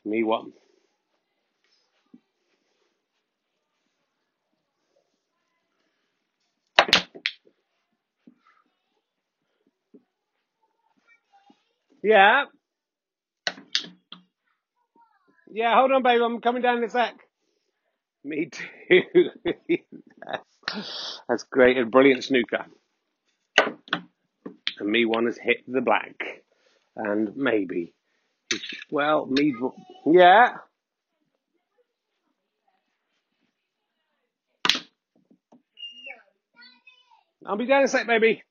Me 0.05 0.23
one. 0.23 0.53
Yeah. 12.03 12.45
Yeah, 15.51 15.75
hold 15.75 15.91
on, 15.91 16.03
baby. 16.03 16.23
I'm 16.23 16.41
coming 16.41 16.61
down 16.61 16.77
in 16.77 16.83
a 16.85 16.89
sec. 16.89 17.13
Me 18.23 18.49
too. 18.49 19.29
that's, 21.27 21.43
great. 21.43 21.77
A 21.77 21.85
brilliant 21.85 22.23
snooker. 22.23 22.65
And 24.79 24.89
me 24.89 25.05
one 25.05 25.25
has 25.25 25.37
hit 25.37 25.63
the 25.67 25.81
black. 25.81 26.41
and 26.95 27.35
maybe, 27.35 27.93
well, 28.89 29.25
Mead, 29.25 29.55
yeah. 30.05 30.57
I'll 37.45 37.57
be 37.57 37.65
down 37.65 37.79
in 37.79 37.85
a 37.85 37.87
sec, 37.87 38.05
baby. 38.05 38.43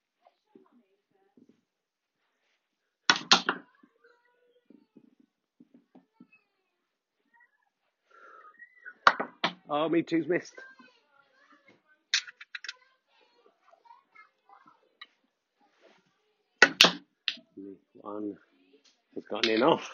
Oh, 9.73 9.89
me 9.89 10.03
too's 10.03 10.27
missed. 10.27 10.53
One 18.21 18.37
has 19.15 19.25
gotten 19.31 19.63
off. 19.63 19.91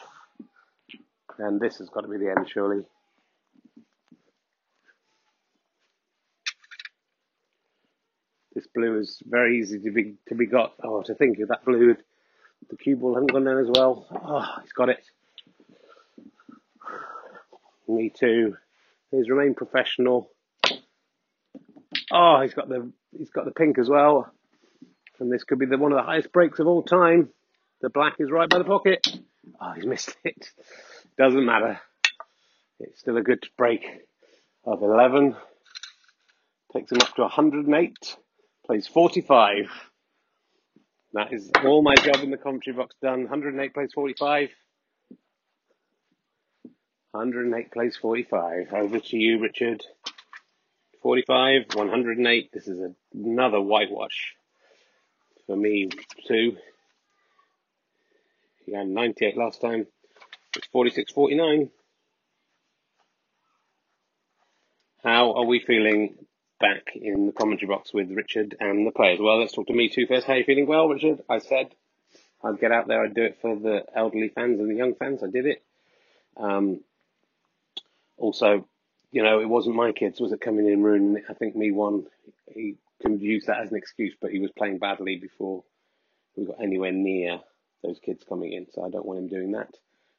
And 1.38 1.60
this 1.60 1.78
has 1.78 1.88
got 1.90 2.00
to 2.00 2.08
be 2.08 2.16
the 2.16 2.30
end, 2.30 2.48
surely. 2.50 2.82
This 8.54 8.66
blue 8.74 8.98
is 8.98 9.22
very 9.24 9.58
easy 9.58 9.78
to 9.80 9.90
be 9.90 10.14
to 10.28 10.34
be 10.34 10.46
got. 10.46 10.72
Oh, 10.82 11.02
to 11.02 11.14
think 11.14 11.38
of 11.40 11.48
that 11.48 11.64
blue, 11.64 11.94
the 12.70 12.76
cue 12.76 12.96
ball 12.96 13.14
hasn't 13.14 13.32
gone 13.32 13.44
down 13.44 13.58
as 13.58 13.68
well. 13.68 14.06
Oh, 14.10 14.62
he's 14.62 14.72
got 14.72 14.88
it. 14.88 15.04
Me 17.86 18.10
too. 18.10 18.56
He's 19.10 19.28
remained 19.28 19.58
professional. 19.58 20.30
Oh, 22.10 22.40
he's 22.40 22.54
got 22.54 22.70
the 22.70 22.90
he's 23.16 23.30
got 23.30 23.44
the 23.44 23.50
pink 23.50 23.78
as 23.78 23.90
well. 23.90 24.32
And 25.20 25.30
this 25.30 25.44
could 25.44 25.58
be 25.58 25.66
the 25.66 25.76
one 25.76 25.92
of 25.92 25.98
the 25.98 26.04
highest 26.04 26.32
breaks 26.32 26.58
of 26.58 26.66
all 26.66 26.82
time. 26.82 27.28
The 27.80 27.90
black 27.90 28.14
is 28.18 28.30
right 28.30 28.48
by 28.48 28.58
the 28.58 28.64
pocket. 28.64 29.06
Oh, 29.60 29.72
he's 29.72 29.86
missed 29.86 30.16
it. 30.24 30.50
Doesn't 31.18 31.44
matter. 31.44 31.80
It's 32.80 33.00
still 33.00 33.16
a 33.16 33.22
good 33.22 33.46
break 33.56 33.84
of 34.64 34.82
11. 34.82 35.36
Takes 36.72 36.92
him 36.92 37.00
up 37.00 37.14
to 37.14 37.22
108. 37.22 38.16
Plays 38.66 38.86
45. 38.88 39.70
That 41.12 41.32
is 41.32 41.50
all 41.64 41.82
my 41.82 41.94
job 41.94 42.16
in 42.16 42.30
the 42.30 42.36
commentary 42.36 42.76
box 42.76 42.94
done. 43.00 43.22
108 43.22 43.72
plays 43.72 43.92
45. 43.94 44.50
108 47.12 47.72
plays 47.72 47.96
45. 47.96 48.72
Over 48.72 48.98
to 48.98 49.16
you, 49.16 49.40
Richard. 49.40 49.82
45, 51.02 51.62
108. 51.74 52.50
This 52.52 52.68
is 52.68 52.80
another 53.14 53.60
whitewash 53.60 54.34
for 55.46 55.56
me, 55.56 55.88
too. 56.26 56.56
He 58.66 58.74
had 58.74 58.88
98 58.88 59.36
last 59.36 59.60
time. 59.60 59.86
It's 60.56 60.66
46 60.68 61.12
49. 61.12 61.70
How 65.04 65.34
are 65.34 65.44
we 65.44 65.60
feeling 65.60 66.16
back 66.58 66.96
in 66.96 67.26
the 67.26 67.32
commentary 67.32 67.68
box 67.68 67.94
with 67.94 68.10
Richard 68.10 68.56
and 68.58 68.84
the 68.84 68.90
players? 68.90 69.20
Well, 69.20 69.38
let's 69.38 69.52
talk 69.52 69.68
to 69.68 69.72
me 69.72 69.88
too 69.88 70.06
first. 70.06 70.26
How 70.26 70.32
are 70.32 70.38
you 70.38 70.44
feeling? 70.44 70.66
Well, 70.66 70.88
Richard, 70.88 71.20
I 71.28 71.38
said 71.38 71.68
I'd 72.42 72.58
get 72.58 72.72
out 72.72 72.88
there, 72.88 73.04
I'd 73.04 73.14
do 73.14 73.22
it 73.22 73.38
for 73.40 73.54
the 73.54 73.84
elderly 73.94 74.30
fans 74.30 74.58
and 74.58 74.68
the 74.68 74.74
young 74.74 74.94
fans. 74.96 75.22
I 75.22 75.28
did 75.28 75.46
it. 75.46 75.62
Um, 76.36 76.80
also, 78.16 78.66
you 79.12 79.22
know, 79.22 79.40
it 79.40 79.48
wasn't 79.48 79.76
my 79.76 79.92
kids, 79.92 80.20
was 80.20 80.32
it, 80.32 80.40
coming 80.40 80.68
in 80.68 80.82
ruining 80.82 81.18
it? 81.18 81.24
I 81.28 81.34
think 81.34 81.54
me 81.54 81.70
one, 81.70 82.06
he 82.52 82.76
can 83.00 83.20
use 83.20 83.46
that 83.46 83.60
as 83.60 83.70
an 83.70 83.76
excuse, 83.76 84.14
but 84.20 84.32
he 84.32 84.40
was 84.40 84.50
playing 84.58 84.78
badly 84.78 85.16
before 85.16 85.62
we 86.36 86.46
got 86.46 86.60
anywhere 86.60 86.92
near 86.92 87.40
those 87.86 88.00
kids 88.00 88.24
coming 88.28 88.52
in, 88.52 88.66
so 88.72 88.84
I 88.84 88.90
don't 88.90 89.06
want 89.06 89.20
him 89.20 89.28
doing 89.28 89.52
that. 89.52 89.70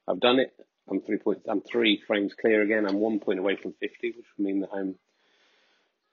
I've 0.07 0.19
done 0.19 0.39
it. 0.39 0.53
I'm 0.89 1.01
three 1.01 1.17
points. 1.17 1.45
I'm 1.49 1.61
three 1.61 2.01
frames 2.07 2.33
clear 2.39 2.61
again. 2.61 2.85
I'm 2.87 2.99
one 2.99 3.19
point 3.19 3.39
away 3.39 3.57
from 3.57 3.73
50, 3.73 4.11
which 4.11 4.25
would 4.37 4.45
mean 4.45 4.61
that 4.61 4.69
I'm. 4.73 4.95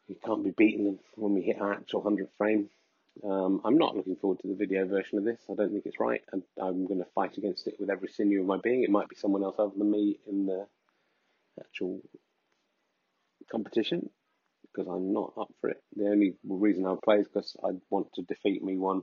You 0.09 0.17
can't 0.25 0.45
be 0.45 0.51
beaten 0.51 0.99
when 1.15 1.35
we 1.35 1.43
hit 1.43 1.61
our 1.61 1.73
actual 1.73 2.03
100th 2.03 2.29
frame. 2.37 2.69
Um, 3.23 3.63
I'm 3.65 3.79
not 3.79 3.97
looking 3.97 4.17
forward 4.17 4.41
to 4.41 4.49
the 4.49 4.55
video 4.55 4.87
version 4.87 5.19
of 5.19 5.25
this. 5.25 5.41
I 5.51 5.55
don't 5.55 5.71
think 5.71 5.87
it's 5.87 6.01
right, 6.01 6.21
and 6.33 6.43
I'm 6.61 6.87
going 6.87 6.99
to 6.99 7.07
fight 7.15 7.39
against 7.39 7.67
it 7.69 7.77
with 7.79 7.89
every 7.89 8.09
sinew 8.09 8.41
of 8.41 8.47
my 8.47 8.59
being. 8.63 8.83
It 8.83 8.91
might 8.91 9.09
be 9.09 9.17
someone 9.17 9.45
else 9.45 9.55
other 9.59 9.73
than 9.77 9.91
me 9.91 10.19
in 10.27 10.47
the 10.47 10.67
actual 11.59 12.01
competition 13.51 14.11
because 14.63 14.91
I'm 14.91 15.13
not 15.13 15.33
up 15.39 15.53
for 15.61 15.71
it. 15.71 15.83
The 15.95 16.09
only 16.09 16.35
reason 16.47 16.85
I 16.85 16.97
play 17.03 17.19
is 17.19 17.29
because 17.29 17.57
I 17.65 17.71
want 17.91 18.13
to 18.15 18.23
defeat 18.23 18.63
me 18.63 18.77
one 18.77 19.03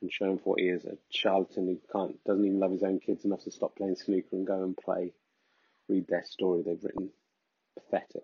and 0.00 0.12
show 0.12 0.30
him 0.30 0.38
for 0.38 0.50
what 0.50 0.60
he 0.60 0.66
is 0.66 0.84
a 0.84 0.96
charlatan 1.10 1.66
who 1.66 1.78
can't 1.92 2.22
doesn't 2.24 2.44
even 2.44 2.60
love 2.60 2.72
his 2.72 2.82
own 2.82 3.00
kids 3.00 3.24
enough 3.24 3.42
to 3.44 3.50
stop 3.50 3.76
playing 3.76 3.96
snooker 3.96 4.28
and 4.32 4.46
go 4.46 4.62
and 4.62 4.76
play, 4.76 5.12
read 5.88 6.06
their 6.08 6.24
story 6.24 6.62
they've 6.62 6.82
written. 6.82 7.10
Pathetic. 7.76 8.22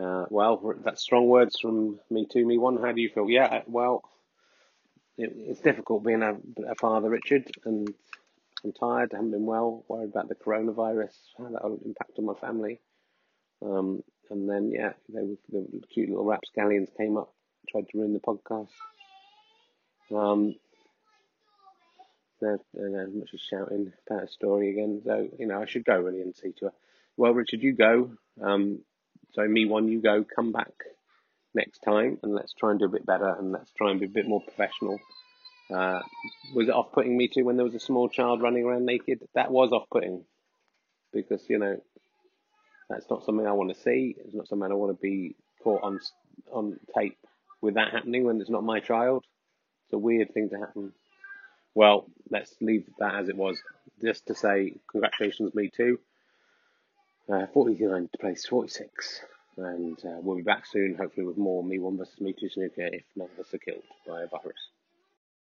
Uh, 0.00 0.26
well, 0.28 0.74
that's 0.84 1.02
strong 1.02 1.26
words 1.26 1.58
from 1.58 1.98
me 2.10 2.26
to 2.30 2.44
me 2.44 2.58
one. 2.58 2.76
How 2.76 2.92
do 2.92 3.00
you 3.00 3.08
feel? 3.08 3.30
Yeah, 3.30 3.62
well, 3.66 4.02
it, 5.16 5.32
it's 5.34 5.60
difficult 5.60 6.04
being 6.04 6.22
a, 6.22 6.34
a 6.68 6.74
father, 6.74 7.08
Richard, 7.08 7.50
and 7.64 7.88
I'm 8.64 8.72
tired. 8.72 9.12
I 9.12 9.16
haven't 9.16 9.30
been 9.30 9.46
well. 9.46 9.84
Worried 9.88 10.10
about 10.10 10.28
the 10.28 10.34
coronavirus, 10.34 11.14
how 11.38 11.48
that 11.48 11.64
will 11.64 11.80
impact 11.84 12.18
on 12.18 12.26
my 12.26 12.34
family. 12.34 12.80
Um, 13.64 14.02
and 14.30 14.48
then 14.48 14.70
yeah, 14.70 14.92
they 15.08 15.22
were, 15.22 15.36
the 15.50 15.82
cute 15.92 16.10
little 16.10 16.24
rapscallions 16.24 16.90
came 16.96 17.16
up, 17.16 17.32
tried 17.70 17.88
to 17.88 17.98
ruin 17.98 18.12
the 18.12 18.20
podcast. 18.20 18.68
Um, 20.14 20.54
there's, 22.40 22.60
there's 22.74 23.14
much 23.14 23.30
as 23.34 23.40
shouting 23.40 23.92
about 24.08 24.24
a 24.24 24.28
story 24.28 24.70
again. 24.70 25.02
So 25.04 25.28
you 25.38 25.46
know, 25.46 25.60
I 25.60 25.66
should 25.66 25.84
go 25.84 25.98
really 25.98 26.20
and 26.20 26.34
see 26.34 26.52
to 26.58 26.66
her. 26.66 26.72
Well, 27.16 27.32
Richard, 27.32 27.62
you 27.62 27.72
go. 27.72 28.12
Um, 28.42 28.80
so 29.32 29.46
me 29.46 29.64
one, 29.64 29.88
you 29.88 30.00
go. 30.00 30.24
Come 30.24 30.52
back 30.52 30.72
next 31.54 31.80
time, 31.80 32.18
and 32.22 32.34
let's 32.34 32.52
try 32.52 32.70
and 32.70 32.78
do 32.78 32.86
a 32.86 32.90
bit 32.90 33.06
better, 33.06 33.34
and 33.38 33.52
let's 33.52 33.72
try 33.72 33.90
and 33.90 34.00
be 34.00 34.06
a 34.06 34.10
bit 34.10 34.28
more 34.28 34.42
professional. 34.42 34.98
Uh, 35.72 36.00
was 36.54 36.68
it 36.68 36.74
off-putting 36.74 37.16
me 37.16 37.28
too 37.28 37.44
when 37.44 37.56
there 37.56 37.64
was 37.64 37.74
a 37.74 37.80
small 37.80 38.08
child 38.08 38.40
running 38.42 38.64
around 38.64 38.84
naked? 38.84 39.20
That 39.34 39.50
was 39.50 39.72
off-putting 39.72 40.24
because 41.12 41.42
you 41.48 41.58
know 41.58 41.80
that's 42.88 43.08
not 43.10 43.24
something 43.24 43.46
I 43.46 43.52
want 43.52 43.74
to 43.74 43.80
see. 43.80 44.14
It's 44.18 44.34
not 44.34 44.46
something 44.48 44.70
I 44.70 44.74
want 44.74 44.96
to 44.96 45.02
be 45.02 45.34
caught 45.62 45.82
on 45.82 45.98
on 46.52 46.78
tape 46.96 47.18
with 47.62 47.74
that 47.74 47.92
happening 47.92 48.24
when 48.24 48.40
it's 48.40 48.50
not 48.50 48.62
my 48.62 48.80
child. 48.80 49.24
It's 49.86 49.92
a 49.92 49.98
weird 49.98 50.34
thing 50.34 50.50
to 50.50 50.58
happen. 50.58 50.92
Well, 51.74 52.06
let's 52.28 52.52
leave 52.60 52.86
that 52.98 53.14
as 53.14 53.28
it 53.28 53.36
was. 53.36 53.60
Just 54.02 54.26
to 54.26 54.34
say, 54.34 54.74
congratulations, 54.90 55.54
me 55.54 55.70
too. 55.70 56.00
Uh, 57.32 57.46
49 57.52 58.08
to 58.10 58.18
place 58.18 58.46
46. 58.46 59.20
And 59.58 59.98
uh, 60.04 60.18
we'll 60.20 60.36
be 60.36 60.42
back 60.42 60.66
soon, 60.66 60.96
hopefully, 60.96 61.26
with 61.26 61.38
more 61.38 61.62
Me 61.62 61.78
1 61.78 61.96
versus 61.96 62.20
Me 62.20 62.32
2 62.32 62.48
snooker 62.48 62.88
if 62.92 63.04
none 63.14 63.28
of 63.32 63.46
us 63.46 63.54
are 63.54 63.58
killed 63.58 63.84
by 64.06 64.22
a 64.22 64.26
virus. 64.26 64.70